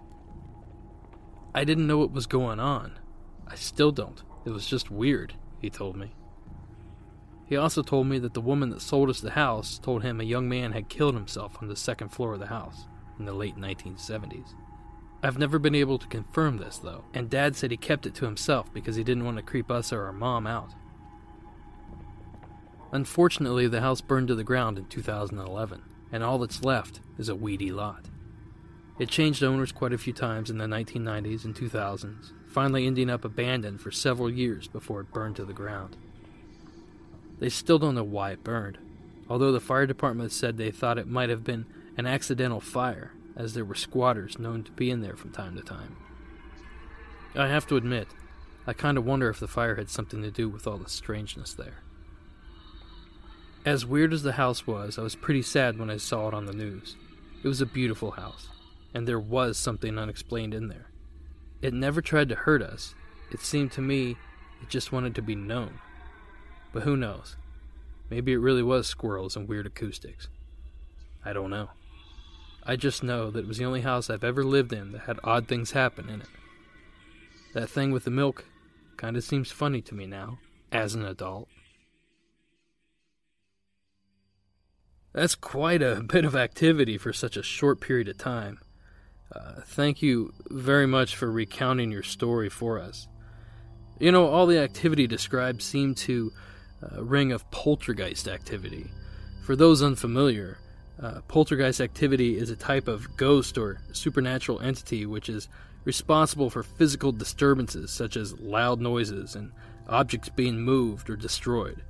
I 1.54 1.64
didn't 1.64 1.86
know 1.86 1.98
what 1.98 2.12
was 2.12 2.26
going 2.26 2.60
on. 2.60 2.98
I 3.46 3.54
still 3.54 3.92
don't. 3.92 4.22
It 4.44 4.50
was 4.50 4.66
just 4.66 4.90
weird, 4.90 5.34
he 5.60 5.70
told 5.70 5.96
me. 5.96 6.14
He 7.46 7.56
also 7.56 7.82
told 7.82 8.08
me 8.08 8.18
that 8.18 8.34
the 8.34 8.40
woman 8.40 8.70
that 8.70 8.82
sold 8.82 9.08
us 9.08 9.20
the 9.20 9.30
house 9.30 9.78
told 9.78 10.02
him 10.02 10.20
a 10.20 10.24
young 10.24 10.48
man 10.48 10.72
had 10.72 10.88
killed 10.88 11.14
himself 11.14 11.56
on 11.60 11.68
the 11.68 11.76
second 11.76 12.08
floor 12.08 12.34
of 12.34 12.40
the 12.40 12.46
house 12.46 12.86
in 13.18 13.24
the 13.24 13.32
late 13.32 13.56
1970s. 13.56 14.54
I've 15.22 15.38
never 15.38 15.58
been 15.58 15.74
able 15.74 15.98
to 15.98 16.06
confirm 16.08 16.58
this, 16.58 16.78
though, 16.78 17.04
and 17.14 17.30
Dad 17.30 17.56
said 17.56 17.70
he 17.70 17.76
kept 17.76 18.06
it 18.06 18.14
to 18.16 18.24
himself 18.24 18.72
because 18.72 18.96
he 18.96 19.04
didn't 19.04 19.24
want 19.24 19.38
to 19.38 19.42
creep 19.42 19.70
us 19.70 19.92
or 19.92 20.04
our 20.04 20.12
mom 20.12 20.46
out. 20.46 20.74
Unfortunately, 22.92 23.66
the 23.66 23.80
house 23.80 24.00
burned 24.00 24.28
to 24.28 24.34
the 24.34 24.44
ground 24.44 24.78
in 24.78 24.86
2011, 24.86 25.82
and 26.12 26.22
all 26.22 26.38
that's 26.38 26.64
left 26.64 27.00
is 27.18 27.28
a 27.28 27.34
weedy 27.34 27.72
lot. 27.72 28.06
It 28.98 29.08
changed 29.08 29.42
owners 29.42 29.72
quite 29.72 29.92
a 29.92 29.98
few 29.98 30.12
times 30.12 30.50
in 30.50 30.58
the 30.58 30.64
1990s 30.64 31.44
and 31.44 31.54
2000s, 31.54 32.32
finally 32.46 32.86
ending 32.86 33.10
up 33.10 33.24
abandoned 33.24 33.80
for 33.80 33.90
several 33.90 34.30
years 34.30 34.68
before 34.68 35.00
it 35.00 35.12
burned 35.12 35.36
to 35.36 35.44
the 35.44 35.52
ground. 35.52 35.96
They 37.38 37.50
still 37.50 37.78
don't 37.78 37.94
know 37.94 38.04
why 38.04 38.30
it 38.30 38.44
burned, 38.44 38.78
although 39.28 39.52
the 39.52 39.60
fire 39.60 39.86
department 39.86 40.32
said 40.32 40.56
they 40.56 40.70
thought 40.70 40.98
it 40.98 41.08
might 41.08 41.28
have 41.28 41.44
been 41.44 41.66
an 41.98 42.06
accidental 42.06 42.60
fire, 42.60 43.12
as 43.36 43.52
there 43.52 43.64
were 43.64 43.74
squatters 43.74 44.38
known 44.38 44.62
to 44.64 44.72
be 44.72 44.90
in 44.90 45.02
there 45.02 45.16
from 45.16 45.30
time 45.30 45.56
to 45.56 45.62
time. 45.62 45.96
I 47.34 47.48
have 47.48 47.66
to 47.66 47.76
admit, 47.76 48.08
I 48.66 48.72
kind 48.72 48.96
of 48.96 49.04
wonder 49.04 49.28
if 49.28 49.40
the 49.40 49.48
fire 49.48 49.74
had 49.74 49.90
something 49.90 50.22
to 50.22 50.30
do 50.30 50.48
with 50.48 50.66
all 50.66 50.78
the 50.78 50.88
strangeness 50.88 51.52
there. 51.52 51.82
As 53.66 53.84
weird 53.84 54.12
as 54.12 54.22
the 54.22 54.34
house 54.34 54.64
was, 54.64 54.96
I 54.96 55.02
was 55.02 55.16
pretty 55.16 55.42
sad 55.42 55.76
when 55.76 55.90
I 55.90 55.96
saw 55.96 56.28
it 56.28 56.34
on 56.34 56.46
the 56.46 56.52
news. 56.52 56.94
It 57.42 57.48
was 57.48 57.60
a 57.60 57.66
beautiful 57.66 58.12
house, 58.12 58.48
and 58.94 59.08
there 59.08 59.18
was 59.18 59.58
something 59.58 59.98
unexplained 59.98 60.54
in 60.54 60.68
there. 60.68 60.86
It 61.60 61.74
never 61.74 62.00
tried 62.00 62.28
to 62.28 62.36
hurt 62.36 62.62
us. 62.62 62.94
It 63.32 63.40
seemed 63.40 63.72
to 63.72 63.80
me 63.82 64.16
it 64.62 64.68
just 64.68 64.92
wanted 64.92 65.16
to 65.16 65.22
be 65.22 65.34
known. 65.34 65.80
But 66.72 66.84
who 66.84 66.96
knows? 66.96 67.34
Maybe 68.08 68.32
it 68.32 68.38
really 68.38 68.62
was 68.62 68.86
squirrels 68.86 69.34
and 69.34 69.48
weird 69.48 69.66
acoustics. 69.66 70.28
I 71.24 71.32
don't 71.32 71.50
know. 71.50 71.70
I 72.62 72.76
just 72.76 73.02
know 73.02 73.32
that 73.32 73.40
it 73.40 73.48
was 73.48 73.58
the 73.58 73.64
only 73.64 73.80
house 73.80 74.08
I've 74.08 74.22
ever 74.22 74.44
lived 74.44 74.72
in 74.72 74.92
that 74.92 75.02
had 75.02 75.18
odd 75.24 75.48
things 75.48 75.72
happen 75.72 76.08
in 76.08 76.20
it. 76.20 76.28
That 77.52 77.68
thing 77.68 77.90
with 77.90 78.04
the 78.04 78.12
milk 78.12 78.44
kind 78.96 79.16
of 79.16 79.24
seems 79.24 79.50
funny 79.50 79.82
to 79.82 79.94
me 79.94 80.06
now, 80.06 80.38
as 80.70 80.94
an 80.94 81.04
adult. 81.04 81.48
That's 85.16 85.34
quite 85.34 85.80
a 85.80 86.02
bit 86.02 86.26
of 86.26 86.36
activity 86.36 86.98
for 86.98 87.10
such 87.10 87.38
a 87.38 87.42
short 87.42 87.80
period 87.80 88.06
of 88.06 88.18
time. 88.18 88.58
Uh, 89.34 89.62
thank 89.64 90.02
you 90.02 90.34
very 90.50 90.86
much 90.86 91.16
for 91.16 91.30
recounting 91.30 91.90
your 91.90 92.02
story 92.02 92.50
for 92.50 92.78
us. 92.78 93.08
You 93.98 94.12
know, 94.12 94.26
all 94.28 94.44
the 94.44 94.58
activity 94.58 95.06
described 95.06 95.62
seemed 95.62 95.96
to 95.96 96.34
uh, 96.82 97.02
ring 97.02 97.32
of 97.32 97.50
poltergeist 97.50 98.28
activity. 98.28 98.90
For 99.42 99.56
those 99.56 99.82
unfamiliar, 99.82 100.58
uh, 101.02 101.22
poltergeist 101.28 101.80
activity 101.80 102.36
is 102.36 102.50
a 102.50 102.56
type 102.56 102.86
of 102.86 103.16
ghost 103.16 103.56
or 103.56 103.80
supernatural 103.94 104.60
entity 104.60 105.06
which 105.06 105.30
is 105.30 105.48
responsible 105.86 106.50
for 106.50 106.62
physical 106.62 107.10
disturbances 107.10 107.90
such 107.90 108.18
as 108.18 108.38
loud 108.38 108.82
noises 108.82 109.34
and 109.34 109.50
objects 109.88 110.28
being 110.28 110.60
moved 110.60 111.08
or 111.08 111.16
destroyed. 111.16 111.82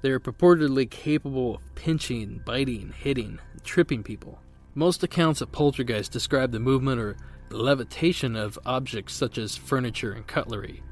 They 0.00 0.10
are 0.10 0.20
purportedly 0.20 0.88
capable 0.88 1.56
of 1.56 1.67
pinching, 1.78 2.42
biting, 2.44 2.92
hitting, 2.98 3.38
tripping 3.62 4.02
people. 4.02 4.40
Most 4.74 5.04
accounts 5.04 5.40
of 5.40 5.52
poltergeist 5.52 6.10
describe 6.10 6.50
the 6.50 6.58
movement 6.58 7.00
or 7.00 7.16
levitation 7.50 8.34
of 8.34 8.58
objects 8.66 9.14
such 9.14 9.38
as 9.38 9.56
furniture 9.56 10.10
and 10.10 10.26
cutlery, 10.26 10.82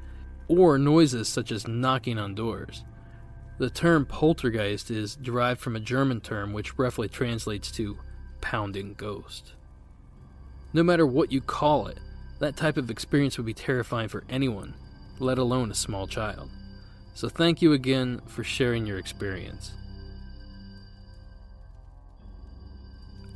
or 0.47 0.77
noises 0.77 1.27
such 1.27 1.51
as 1.51 1.67
knocking 1.67 2.17
on 2.17 2.35
doors. 2.35 2.85
The 3.57 3.69
term 3.69 4.05
poltergeist 4.05 4.89
is 4.89 5.17
derived 5.17 5.59
from 5.59 5.75
a 5.75 5.81
German 5.81 6.21
term 6.21 6.53
which 6.53 6.79
roughly 6.79 7.09
translates 7.09 7.69
to 7.73 7.97
pounding 8.39 8.93
ghost. 8.93 9.55
No 10.71 10.83
matter 10.83 11.05
what 11.05 11.33
you 11.33 11.41
call 11.41 11.87
it, 11.87 11.99
that 12.39 12.55
type 12.55 12.77
of 12.77 12.89
experience 12.89 13.35
would 13.35 13.45
be 13.45 13.53
terrifying 13.53 14.07
for 14.07 14.23
anyone, 14.29 14.73
let 15.19 15.37
alone 15.37 15.69
a 15.69 15.75
small 15.75 16.07
child. 16.07 16.49
So 17.13 17.27
thank 17.27 17.61
you 17.61 17.73
again 17.73 18.21
for 18.25 18.45
sharing 18.45 18.85
your 18.85 18.99
experience. 18.99 19.73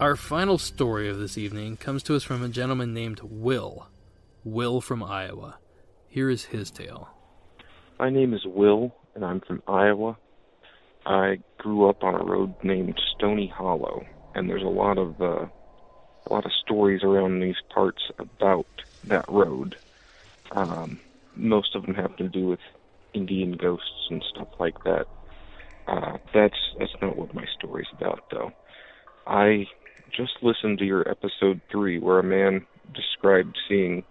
Our 0.02 0.16
final 0.16 0.58
story 0.58 1.10
of 1.10 1.20
this 1.20 1.38
evening 1.38 1.78
comes 1.78 2.02
to 2.04 2.16
us 2.16 2.24
from 2.24 2.42
a 2.42 2.50
gentleman 2.50 2.92
named 2.92 3.20
Will. 3.22 3.88
Will 4.44 4.82
from 4.82 5.04
Iowa. 5.04 5.60
Here 6.08 6.28
is 6.28 6.46
his 6.46 6.72
tale. 6.72 7.10
My 8.00 8.10
name 8.10 8.34
is 8.34 8.44
Will, 8.44 8.96
and 9.14 9.24
I'm 9.24 9.42
from 9.42 9.62
Iowa. 9.68 10.18
I 11.06 11.38
grew 11.60 11.88
up 11.88 12.04
on 12.04 12.16
a 12.16 12.24
road 12.24 12.56
named 12.64 13.00
Stony 13.16 13.46
Hollow, 13.46 14.04
and 14.34 14.50
there's 14.50 14.64
a 14.64 14.66
lot 14.66 14.98
of 14.98 15.22
uh, 15.22 15.46
a 16.26 16.34
lot 16.34 16.46
of 16.46 16.52
stories 16.66 17.04
around 17.04 17.40
these 17.40 17.62
parts 17.70 18.02
about 18.18 18.66
that 19.04 19.30
road. 19.30 19.76
Um, 20.54 21.00
most 21.36 21.76
of 21.76 21.86
them 21.86 21.94
have 21.94 22.16
to 22.16 22.28
do 22.28 22.48
with 22.48 22.60
Indian 23.14 23.52
ghosts 23.52 24.08
and 24.10 24.24
stuff 24.34 24.48
like 24.60 24.84
that. 24.84 25.06
Uh, 25.86 26.18
that's 26.34 26.58
that's 26.80 26.96
not 27.04 27.18
what 27.18 27.36
my 27.36 27.46
story's 27.56 27.86
about, 27.94 28.32
though. 28.32 28.52
I 29.28 29.68
just 30.16 30.34
listened 30.42 30.80
to 30.80 30.86
your 30.86 31.08
episode 31.10 31.62
three, 31.72 32.00
where 32.00 32.20
a 32.20 32.24
man 32.24 32.66
described 32.94 33.56
seeing 33.68 34.04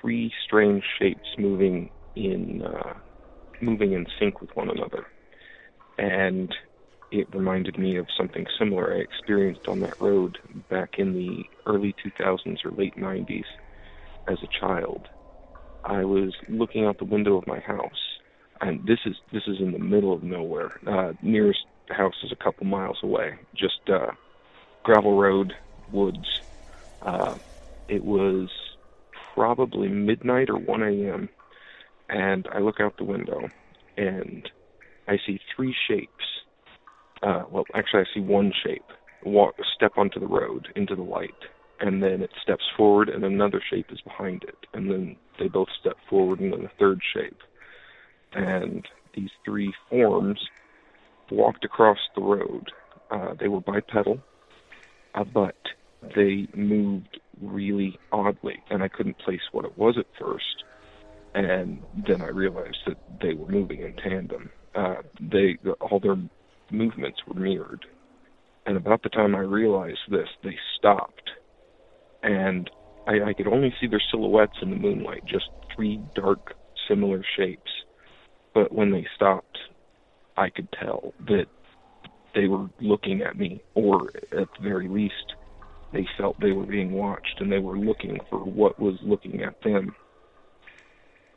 three 0.00 0.32
strange 0.44 0.82
shapes 1.00 1.28
moving 1.38 1.90
in 2.14 2.62
uh, 2.62 2.94
moving 3.60 3.92
in 3.92 4.06
sync 4.18 4.40
with 4.40 4.50
one 4.54 4.70
another, 4.70 5.06
and 5.98 6.54
it 7.10 7.28
reminded 7.34 7.78
me 7.78 7.96
of 7.96 8.06
something 8.16 8.44
similar 8.58 8.94
I 8.94 8.98
experienced 8.98 9.68
on 9.68 9.80
that 9.80 10.00
road 10.00 10.38
back 10.68 10.90
in 10.98 11.12
the 11.12 11.44
early 11.66 11.94
2000s 12.04 12.64
or 12.64 12.72
late 12.72 12.96
90s 12.96 13.44
as 14.28 14.38
a 14.42 14.60
child. 14.60 15.06
I 15.84 16.04
was 16.04 16.34
looking 16.48 16.84
out 16.84 16.98
the 16.98 17.04
window 17.04 17.36
of 17.36 17.46
my 17.46 17.60
house, 17.60 17.90
and 18.60 18.84
this 18.86 18.98
is 19.06 19.14
this 19.32 19.44
is 19.46 19.56
in 19.60 19.72
the 19.72 19.78
middle 19.78 20.12
of 20.12 20.22
nowhere. 20.22 20.72
Uh, 20.86 21.12
nearest 21.22 21.60
house 21.90 22.14
is 22.24 22.32
a 22.32 22.44
couple 22.44 22.66
miles 22.66 22.98
away, 23.02 23.34
just 23.54 23.80
uh, 23.88 24.10
gravel 24.86 25.18
road, 25.18 25.52
woods. 25.90 26.28
Uh, 27.02 27.34
it 27.88 28.04
was 28.04 28.48
probably 29.34 29.88
midnight 29.88 30.48
or 30.48 30.58
1 30.58 30.82
a.m. 30.82 31.28
And 32.08 32.46
I 32.54 32.60
look 32.60 32.76
out 32.80 32.96
the 32.96 33.04
window 33.04 33.48
and 33.96 34.48
I 35.08 35.16
see 35.26 35.40
three 35.54 35.74
shapes. 35.88 36.24
Uh, 37.20 37.42
well, 37.50 37.64
actually, 37.74 38.02
I 38.02 38.14
see 38.14 38.20
one 38.20 38.52
shape 38.64 38.84
walk, 39.24 39.56
step 39.74 39.92
onto 39.96 40.20
the 40.20 40.26
road 40.26 40.68
into 40.76 40.94
the 40.94 41.02
light, 41.02 41.30
and 41.80 42.00
then 42.00 42.22
it 42.22 42.30
steps 42.40 42.62
forward, 42.76 43.08
and 43.08 43.24
another 43.24 43.60
shape 43.68 43.86
is 43.90 44.00
behind 44.02 44.44
it, 44.44 44.54
and 44.72 44.88
then 44.88 45.16
they 45.40 45.48
both 45.48 45.68
step 45.80 45.96
forward, 46.08 46.38
and 46.38 46.52
then 46.52 46.64
a 46.64 46.78
third 46.78 47.00
shape, 47.12 47.38
and 48.34 48.86
these 49.16 49.30
three 49.44 49.72
forms 49.90 50.38
walked 51.32 51.64
across 51.64 51.98
the 52.14 52.22
road. 52.22 52.70
Uh, 53.10 53.34
they 53.40 53.48
were 53.48 53.60
bipedal, 53.60 54.20
but 55.24 55.56
they 56.14 56.48
moved 56.54 57.20
really 57.40 57.98
oddly, 58.12 58.62
and 58.70 58.82
I 58.82 58.88
couldn't 58.88 59.18
place 59.18 59.40
what 59.52 59.64
it 59.64 59.76
was 59.76 59.96
at 59.98 60.06
first. 60.18 60.64
And 61.34 61.82
then 62.06 62.22
I 62.22 62.28
realized 62.28 62.78
that 62.86 62.96
they 63.20 63.34
were 63.34 63.48
moving 63.48 63.80
in 63.80 63.94
tandem. 63.96 64.50
Uh, 64.74 64.96
they 65.20 65.56
all 65.80 66.00
their 66.00 66.16
movements 66.70 67.20
were 67.26 67.38
mirrored. 67.38 67.84
And 68.64 68.76
about 68.76 69.02
the 69.02 69.08
time 69.10 69.34
I 69.34 69.40
realized 69.40 69.98
this, 70.10 70.28
they 70.42 70.56
stopped, 70.78 71.30
and 72.22 72.68
I, 73.06 73.28
I 73.28 73.32
could 73.32 73.46
only 73.46 73.72
see 73.80 73.86
their 73.86 74.02
silhouettes 74.10 74.56
in 74.60 74.70
the 74.70 74.76
moonlight, 74.76 75.24
just 75.24 75.48
three 75.74 76.00
dark, 76.14 76.54
similar 76.88 77.24
shapes. 77.36 77.70
But 78.54 78.72
when 78.72 78.90
they 78.90 79.06
stopped, 79.14 79.58
I 80.36 80.50
could 80.50 80.68
tell 80.72 81.12
that 81.26 81.46
they 82.36 82.46
were 82.46 82.68
looking 82.80 83.22
at 83.22 83.36
me, 83.36 83.62
or 83.74 84.10
at 84.30 84.48
the 84.56 84.62
very 84.62 84.88
least, 84.88 85.34
they 85.92 86.06
felt 86.18 86.38
they 86.38 86.52
were 86.52 86.66
being 86.66 86.92
watched 86.92 87.40
and 87.40 87.50
they 87.50 87.58
were 87.58 87.78
looking 87.78 88.18
for 88.30 88.38
what 88.38 88.78
was 88.78 88.94
looking 89.02 89.42
at 89.42 89.54
them. 89.64 89.94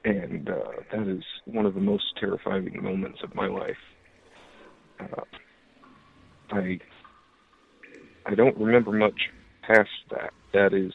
And 0.03 0.49
uh, 0.49 0.81
that 0.91 1.07
is 1.07 1.23
one 1.45 1.65
of 1.65 1.73
the 1.73 1.79
most 1.79 2.03
terrifying 2.19 2.77
moments 2.83 3.19
of 3.23 3.33
my 3.33 3.47
life. 3.47 3.77
Uh, 4.99 5.21
I 6.51 6.79
I 8.25 8.35
don't 8.35 8.57
remember 8.57 8.91
much 8.91 9.29
past 9.61 9.89
that. 10.11 10.31
That 10.53 10.73
is 10.73 10.93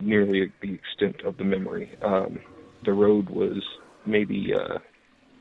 nearly 0.00 0.52
the 0.60 0.74
extent 0.74 1.22
of 1.24 1.36
the 1.36 1.44
memory. 1.44 1.90
Um, 2.02 2.38
the 2.84 2.92
road 2.92 3.30
was 3.30 3.62
maybe 4.06 4.52
a 4.52 4.80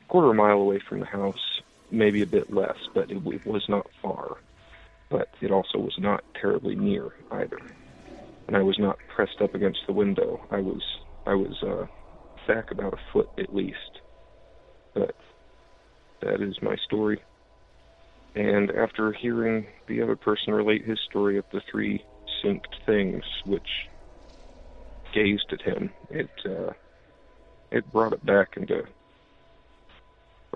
quarter 0.07 0.33
mile 0.33 0.57
away 0.57 0.81
from 0.87 0.99
the 0.99 1.05
house, 1.05 1.61
maybe 1.91 2.21
a 2.21 2.27
bit 2.27 2.53
less, 2.53 2.77
but 2.93 3.09
it, 3.11 3.17
it 3.25 3.45
was 3.45 3.65
not 3.69 3.87
far 4.01 4.37
but 5.09 5.29
it 5.41 5.51
also 5.51 5.77
was 5.77 5.95
not 5.97 6.23
terribly 6.39 6.75
near 6.75 7.09
either. 7.31 7.59
And 8.47 8.55
I 8.55 8.61
was 8.61 8.77
not 8.79 8.97
pressed 9.13 9.41
up 9.41 9.55
against 9.55 9.79
the 9.87 9.93
window. 9.93 10.45
I 10.51 10.57
was 10.57 10.81
I 11.25 11.33
was 11.33 11.61
uh, 11.63 11.85
back 12.47 12.71
about 12.71 12.93
a 12.93 12.99
foot 13.11 13.29
at 13.37 13.53
least. 13.53 14.01
But 14.93 15.15
that 16.21 16.41
is 16.41 16.61
my 16.61 16.75
story. 16.85 17.21
And 18.35 18.71
after 18.71 19.11
hearing 19.11 19.67
the 19.87 20.01
other 20.01 20.15
person 20.15 20.53
relate 20.53 20.85
his 20.85 20.99
story 21.09 21.37
of 21.37 21.45
the 21.51 21.61
three 21.69 22.03
synced 22.43 22.85
things 22.85 23.23
which 23.45 23.87
gazed 25.13 25.51
at 25.51 25.61
him, 25.61 25.91
it 26.09 26.29
uh, 26.45 26.71
it 27.71 27.91
brought 27.91 28.13
it 28.13 28.25
back 28.25 28.55
into 28.55 28.83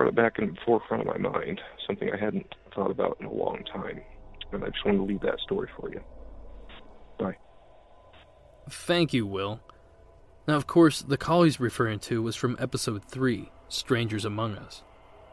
brought 0.02 0.10
it 0.10 0.16
back 0.16 0.40
into 0.40 0.54
the 0.54 0.60
forefront 0.66 1.08
of 1.08 1.08
my 1.08 1.30
mind, 1.30 1.62
something 1.86 2.12
I 2.12 2.18
hadn't 2.18 2.56
thought 2.74 2.92
about 2.92 3.18
in 3.20 3.26
a 3.28 3.34
long 3.34 3.64
time 3.72 4.02
and 4.54 4.64
I 4.64 4.70
just 4.70 4.86
wanted 4.86 4.98
to 4.98 5.04
leave 5.04 5.22
that 5.22 5.40
story 5.40 5.70
for 5.80 5.90
you. 5.92 6.02
Bye. 7.18 7.38
Thank 8.70 9.14
you, 9.14 9.26
Will. 9.26 9.62
Now, 10.48 10.56
of 10.56 10.68
course, 10.68 11.02
the 11.02 11.18
call 11.18 11.44
he's 11.44 11.60
referring 11.60 12.00
to 12.00 12.22
was 12.22 12.36
from 12.36 12.58
episode 12.60 13.06
3, 13.06 13.52
Strangers 13.70 14.26
Among 14.26 14.56
Us. 14.56 14.84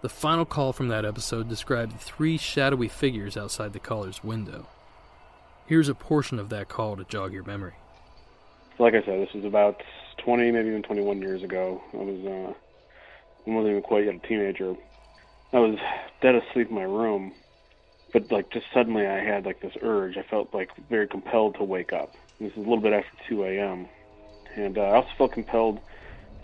The 0.02 0.08
final 0.08 0.44
call 0.44 0.72
from 0.72 0.88
that 0.88 1.04
episode 1.04 1.48
described 1.48 1.98
three 1.98 2.36
shadowy 2.36 2.88
figures 2.88 3.36
outside 3.36 3.72
the 3.72 3.80
caller's 3.80 4.22
window. 4.22 4.68
Here's 5.66 5.88
a 5.88 5.94
portion 5.94 6.38
of 6.38 6.50
that 6.50 6.68
call 6.68 6.96
to 6.96 7.04
jog 7.04 7.32
your 7.32 7.44
memory. 7.44 7.74
Like 8.78 8.94
I 8.94 9.04
said, 9.04 9.20
this 9.20 9.34
was 9.34 9.44
about 9.44 9.82
20, 10.18 10.52
maybe 10.52 10.68
even 10.68 10.82
21 10.82 11.20
years 11.20 11.42
ago. 11.42 11.82
I 11.92 11.96
was, 11.96 12.24
uh, 12.24 12.54
I 13.46 13.50
wasn't 13.50 13.70
even 13.70 13.82
quite 13.82 14.04
yet 14.04 14.14
a 14.14 14.26
teenager. 14.26 14.74
I 15.52 15.58
was 15.58 15.78
dead 16.20 16.34
asleep 16.34 16.68
in 16.68 16.74
my 16.74 16.82
room 16.82 17.32
but 18.12 18.30
like 18.30 18.50
just 18.50 18.66
suddenly 18.72 19.06
I 19.06 19.22
had 19.22 19.44
like 19.44 19.60
this 19.60 19.72
urge. 19.82 20.16
I 20.16 20.22
felt 20.28 20.54
like 20.54 20.70
very 20.88 21.06
compelled 21.06 21.56
to 21.56 21.64
wake 21.64 21.92
up. 21.92 22.14
This 22.40 22.52
is 22.52 22.56
a 22.56 22.60
little 22.60 22.80
bit 22.80 22.92
after 22.92 23.10
2 23.28 23.44
a.m. 23.44 23.88
And 24.56 24.78
uh, 24.78 24.82
I 24.82 24.96
also 24.96 25.08
felt 25.18 25.32
compelled 25.32 25.78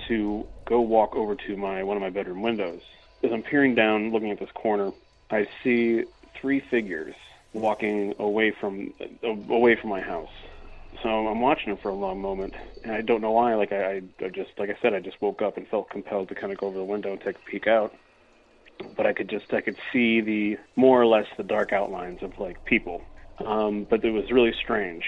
to 0.09 0.45
go 0.67 0.81
walk 0.81 1.15
over 1.15 1.35
to 1.47 1.57
my 1.57 1.83
one 1.83 1.97
of 1.97 2.03
my 2.03 2.11
bedroom 2.11 2.43
windows. 2.43 2.81
As 3.23 3.31
I'm 3.33 3.43
peering 3.43 3.75
down, 3.75 4.13
looking 4.13 4.31
at 4.31 4.39
this 4.39 4.51
corner, 4.55 4.91
I 5.31 5.47
see 5.63 6.03
three 6.41 6.63
figures 6.71 7.15
walking 7.55 8.15
away 8.19 8.53
from 8.61 8.93
uh, 9.01 9.29
away 9.53 9.77
from 9.81 9.91
my 9.91 10.01
house. 10.01 10.29
So 11.05 11.09
I'm 11.09 11.41
watching 11.41 11.69
them 11.69 11.79
for 11.81 11.91
a 11.91 11.95
long 11.95 12.21
moment, 12.21 12.55
and 12.83 12.93
I 12.93 13.03
don't 13.03 13.21
know 13.21 13.31
why. 13.31 13.55
Like 13.55 13.71
I, 13.71 14.01
I 14.21 14.29
just, 14.35 14.51
like 14.59 14.71
I 14.71 14.77
said, 14.83 14.95
I 14.95 15.01
just 15.01 15.23
woke 15.23 15.41
up 15.43 15.57
and 15.57 15.69
felt 15.69 15.91
compelled 15.91 16.29
to 16.31 16.35
kind 16.35 16.51
of 16.51 16.59
go 16.59 16.67
over 16.67 16.79
the 16.79 16.85
window 16.85 17.13
and 17.13 17.21
take 17.21 17.37
a 17.37 17.51
peek 17.51 17.69
out 17.69 17.95
but 18.97 19.07
I 19.07 19.13
could 19.13 19.29
just 19.29 19.53
I 19.53 19.61
could 19.61 19.77
see 19.93 20.21
the 20.21 20.57
more 20.77 21.01
or 21.01 21.07
less 21.07 21.27
the 21.37 21.43
dark 21.43 21.73
outlines 21.73 22.23
of 22.23 22.33
like 22.39 22.65
people. 22.65 23.03
Um, 23.45 23.87
but 23.89 24.05
it 24.05 24.11
was 24.11 24.31
really 24.31 24.53
strange. 24.63 25.05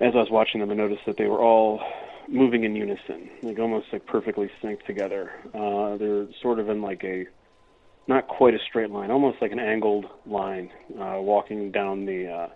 As 0.00 0.12
I 0.14 0.18
was 0.18 0.30
watching 0.30 0.60
them, 0.60 0.70
I 0.70 0.74
noticed 0.74 1.02
that 1.06 1.16
they 1.16 1.26
were 1.26 1.40
all 1.40 1.80
moving 2.28 2.64
in 2.64 2.74
unison, 2.74 3.30
like 3.42 3.58
almost 3.58 3.86
like 3.92 4.06
perfectly 4.06 4.50
synced 4.62 4.84
together. 4.86 5.30
Uh, 5.54 5.96
they're 5.96 6.26
sort 6.42 6.58
of 6.58 6.68
in 6.68 6.82
like 6.82 7.04
a 7.04 7.26
not 8.08 8.28
quite 8.28 8.54
a 8.54 8.58
straight 8.68 8.90
line, 8.90 9.10
almost 9.10 9.38
like 9.40 9.52
an 9.52 9.58
angled 9.58 10.06
line, 10.26 10.70
uh, 10.98 11.18
walking 11.18 11.70
down 11.72 12.06
the 12.06 12.30
uh, 12.30 12.48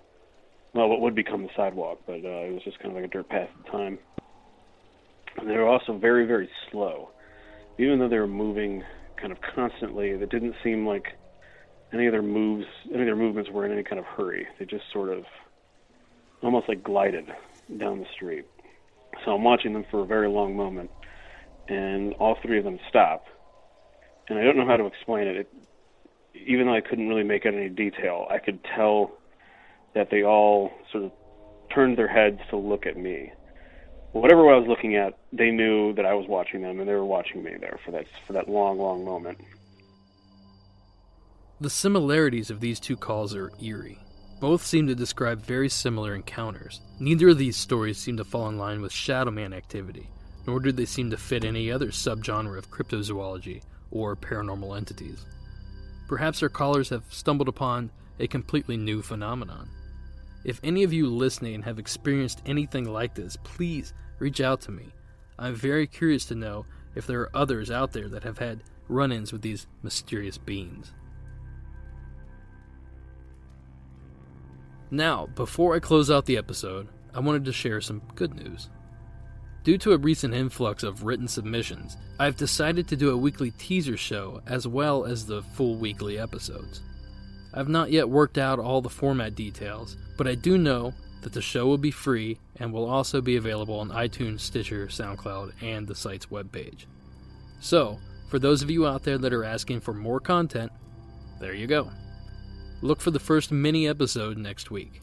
well, 0.72 0.88
what 0.88 1.00
would 1.00 1.14
become 1.14 1.42
the 1.42 1.48
sidewalk, 1.56 2.00
but 2.06 2.24
uh, 2.24 2.46
it 2.46 2.52
was 2.52 2.62
just 2.64 2.78
kind 2.78 2.90
of 2.90 2.96
like 2.96 3.04
a 3.04 3.12
dirt 3.12 3.28
path 3.28 3.48
at 3.58 3.64
the 3.64 3.70
time. 3.70 3.98
And 5.38 5.48
they 5.48 5.56
were 5.56 5.66
also 5.66 5.96
very, 5.96 6.26
very 6.26 6.48
slow, 6.70 7.10
even 7.78 7.98
though 7.98 8.08
they 8.08 8.18
were 8.18 8.26
moving 8.26 8.82
kind 9.20 9.32
of 9.32 9.38
constantly 9.54 10.16
that 10.16 10.30
didn't 10.30 10.54
seem 10.62 10.86
like 10.86 11.06
any 11.92 12.06
of 12.06 12.12
their 12.12 12.22
moves, 12.22 12.66
any 12.92 13.02
of 13.02 13.06
their 13.06 13.16
movements 13.16 13.50
were 13.50 13.66
in 13.66 13.72
any 13.72 13.82
kind 13.82 13.98
of 13.98 14.04
hurry. 14.04 14.46
They 14.58 14.64
just 14.64 14.84
sort 14.92 15.08
of 15.08 15.24
almost 16.42 16.68
like 16.68 16.82
glided 16.82 17.26
down 17.78 17.98
the 17.98 18.06
street. 18.14 18.46
So 19.24 19.32
I'm 19.32 19.44
watching 19.44 19.72
them 19.72 19.84
for 19.90 20.02
a 20.02 20.06
very 20.06 20.28
long 20.28 20.56
moment, 20.56 20.90
and 21.68 22.14
all 22.14 22.36
three 22.42 22.58
of 22.58 22.64
them 22.64 22.78
stop. 22.88 23.24
And 24.28 24.38
I 24.38 24.44
don't 24.44 24.56
know 24.56 24.66
how 24.66 24.76
to 24.76 24.86
explain 24.86 25.26
it. 25.26 25.36
it 25.36 25.48
even 26.46 26.66
though 26.66 26.74
I 26.74 26.80
couldn't 26.80 27.08
really 27.08 27.24
make 27.24 27.44
out 27.44 27.54
any 27.54 27.68
detail, 27.68 28.26
I 28.30 28.38
could 28.38 28.60
tell 28.76 29.12
that 29.94 30.10
they 30.10 30.22
all 30.24 30.72
sort 30.92 31.04
of 31.04 31.12
turned 31.74 31.96
their 31.96 32.08
heads 32.08 32.40
to 32.50 32.56
look 32.56 32.86
at 32.86 32.96
me 32.96 33.32
whatever 34.12 34.52
I 34.52 34.58
was 34.58 34.68
looking 34.68 34.96
at, 34.96 35.18
they 35.32 35.50
knew 35.50 35.92
that 35.94 36.06
I 36.06 36.14
was 36.14 36.26
watching 36.28 36.62
them, 36.62 36.80
and 36.80 36.88
they 36.88 36.94
were 36.94 37.04
watching 37.04 37.42
me 37.42 37.56
there 37.60 37.78
for 37.84 37.90
that 37.92 38.06
for 38.26 38.32
that 38.32 38.48
long, 38.48 38.78
long 38.78 39.04
moment. 39.04 39.38
The 41.60 41.70
similarities 41.70 42.50
of 42.50 42.60
these 42.60 42.80
two 42.80 42.96
calls 42.96 43.34
are 43.34 43.52
eerie. 43.62 43.98
Both 44.40 44.64
seem 44.64 44.86
to 44.86 44.94
describe 44.94 45.42
very 45.42 45.68
similar 45.68 46.14
encounters. 46.14 46.80
Neither 46.98 47.28
of 47.28 47.38
these 47.38 47.56
stories 47.56 47.98
seem 47.98 48.16
to 48.16 48.24
fall 48.24 48.48
in 48.48 48.58
line 48.58 48.80
with 48.80 48.92
Shadowman 48.92 49.54
activity, 49.54 50.08
nor 50.46 50.60
did 50.60 50.78
they 50.78 50.86
seem 50.86 51.10
to 51.10 51.18
fit 51.18 51.44
any 51.44 51.70
other 51.70 51.88
subgenre 51.88 52.56
of 52.56 52.70
cryptozoology 52.70 53.62
or 53.90 54.16
paranormal 54.16 54.76
entities. 54.76 55.26
Perhaps 56.08 56.42
our 56.42 56.48
callers 56.48 56.88
have 56.88 57.04
stumbled 57.10 57.48
upon 57.48 57.90
a 58.18 58.26
completely 58.26 58.78
new 58.78 59.02
phenomenon. 59.02 59.68
If 60.44 60.60
any 60.62 60.82
of 60.82 60.92
you 60.92 61.08
listening 61.08 61.62
have 61.62 61.78
experienced 61.78 62.42
anything 62.46 62.90
like 62.90 63.14
this, 63.14 63.36
please 63.42 63.92
reach 64.18 64.40
out 64.40 64.60
to 64.62 64.70
me. 64.70 64.86
I'm 65.38 65.54
very 65.54 65.86
curious 65.86 66.24
to 66.26 66.34
know 66.34 66.66
if 66.94 67.06
there 67.06 67.20
are 67.20 67.36
others 67.36 67.70
out 67.70 67.92
there 67.92 68.08
that 68.08 68.24
have 68.24 68.38
had 68.38 68.62
run 68.88 69.12
ins 69.12 69.32
with 69.32 69.42
these 69.42 69.66
mysterious 69.82 70.38
beings. 70.38 70.92
Now, 74.90 75.26
before 75.36 75.76
I 75.76 75.78
close 75.78 76.10
out 76.10 76.26
the 76.26 76.36
episode, 76.36 76.88
I 77.14 77.20
wanted 77.20 77.44
to 77.44 77.52
share 77.52 77.80
some 77.80 78.02
good 78.14 78.34
news. 78.34 78.68
Due 79.62 79.78
to 79.78 79.92
a 79.92 79.98
recent 79.98 80.34
influx 80.34 80.82
of 80.82 81.04
written 81.04 81.28
submissions, 81.28 81.96
I've 82.18 82.36
decided 82.36 82.88
to 82.88 82.96
do 82.96 83.10
a 83.10 83.16
weekly 83.16 83.52
teaser 83.52 83.96
show 83.96 84.40
as 84.46 84.66
well 84.66 85.04
as 85.04 85.26
the 85.26 85.42
full 85.42 85.76
weekly 85.76 86.18
episodes. 86.18 86.82
I've 87.52 87.68
not 87.68 87.90
yet 87.90 88.08
worked 88.08 88.38
out 88.38 88.58
all 88.58 88.80
the 88.80 88.88
format 88.88 89.34
details, 89.34 89.96
but 90.16 90.28
I 90.28 90.34
do 90.34 90.56
know 90.56 90.94
that 91.22 91.32
the 91.32 91.42
show 91.42 91.66
will 91.66 91.78
be 91.78 91.90
free 91.90 92.38
and 92.56 92.72
will 92.72 92.88
also 92.88 93.20
be 93.20 93.36
available 93.36 93.78
on 93.78 93.90
iTunes, 93.90 94.40
Stitcher, 94.40 94.86
SoundCloud, 94.86 95.52
and 95.62 95.86
the 95.86 95.94
site's 95.94 96.26
webpage. 96.26 96.86
So, 97.60 97.98
for 98.28 98.38
those 98.38 98.62
of 98.62 98.70
you 98.70 98.86
out 98.86 99.02
there 99.02 99.18
that 99.18 99.32
are 99.32 99.44
asking 99.44 99.80
for 99.80 99.92
more 99.92 100.20
content, 100.20 100.72
there 101.40 101.54
you 101.54 101.66
go. 101.66 101.90
Look 102.80 103.00
for 103.00 103.10
the 103.10 103.18
first 103.18 103.50
mini 103.50 103.88
episode 103.88 104.38
next 104.38 104.70
week. 104.70 105.02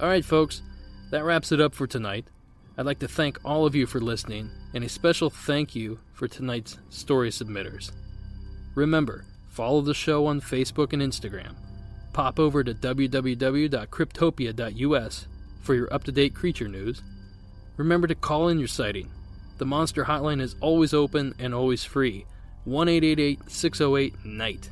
Alright, 0.00 0.24
folks, 0.24 0.62
that 1.10 1.24
wraps 1.24 1.52
it 1.52 1.60
up 1.60 1.74
for 1.74 1.86
tonight. 1.86 2.26
I'd 2.76 2.86
like 2.86 2.98
to 3.00 3.08
thank 3.08 3.38
all 3.44 3.66
of 3.66 3.74
you 3.74 3.86
for 3.86 4.00
listening, 4.00 4.50
and 4.72 4.82
a 4.82 4.88
special 4.88 5.30
thank 5.30 5.76
you 5.76 5.98
for 6.12 6.26
tonight's 6.26 6.78
story 6.88 7.30
submitters. 7.30 7.92
Remember, 8.74 9.24
follow 9.54 9.80
the 9.80 9.94
show 9.94 10.26
on 10.26 10.40
Facebook 10.40 10.92
and 10.92 11.00
Instagram. 11.00 11.54
Pop 12.12 12.40
over 12.40 12.64
to 12.64 12.74
www.cryptopia.us 12.74 15.26
for 15.62 15.74
your 15.74 15.94
up 15.94 16.04
to 16.04 16.12
date 16.12 16.34
creature 16.34 16.68
news. 16.68 17.00
Remember 17.76 18.06
to 18.08 18.16
call 18.16 18.48
in 18.48 18.58
your 18.58 18.68
sighting. 18.68 19.10
The 19.58 19.64
Monster 19.64 20.04
Hotline 20.04 20.40
is 20.40 20.56
always 20.60 20.92
open 20.92 21.34
and 21.38 21.54
always 21.54 21.84
free 21.84 22.26
1 22.64 22.88
608 23.46 24.14
NIGHT. 24.24 24.70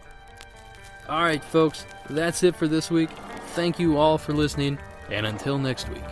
Alright, 1.08 1.42
folks, 1.42 1.86
that's 2.10 2.42
it 2.42 2.54
for 2.54 2.68
this 2.68 2.90
week. 2.90 3.08
Thank 3.54 3.78
you 3.78 3.96
all 3.96 4.18
for 4.18 4.34
listening, 4.34 4.78
and 5.10 5.24
until 5.26 5.56
next 5.58 5.88
week. 5.88 6.04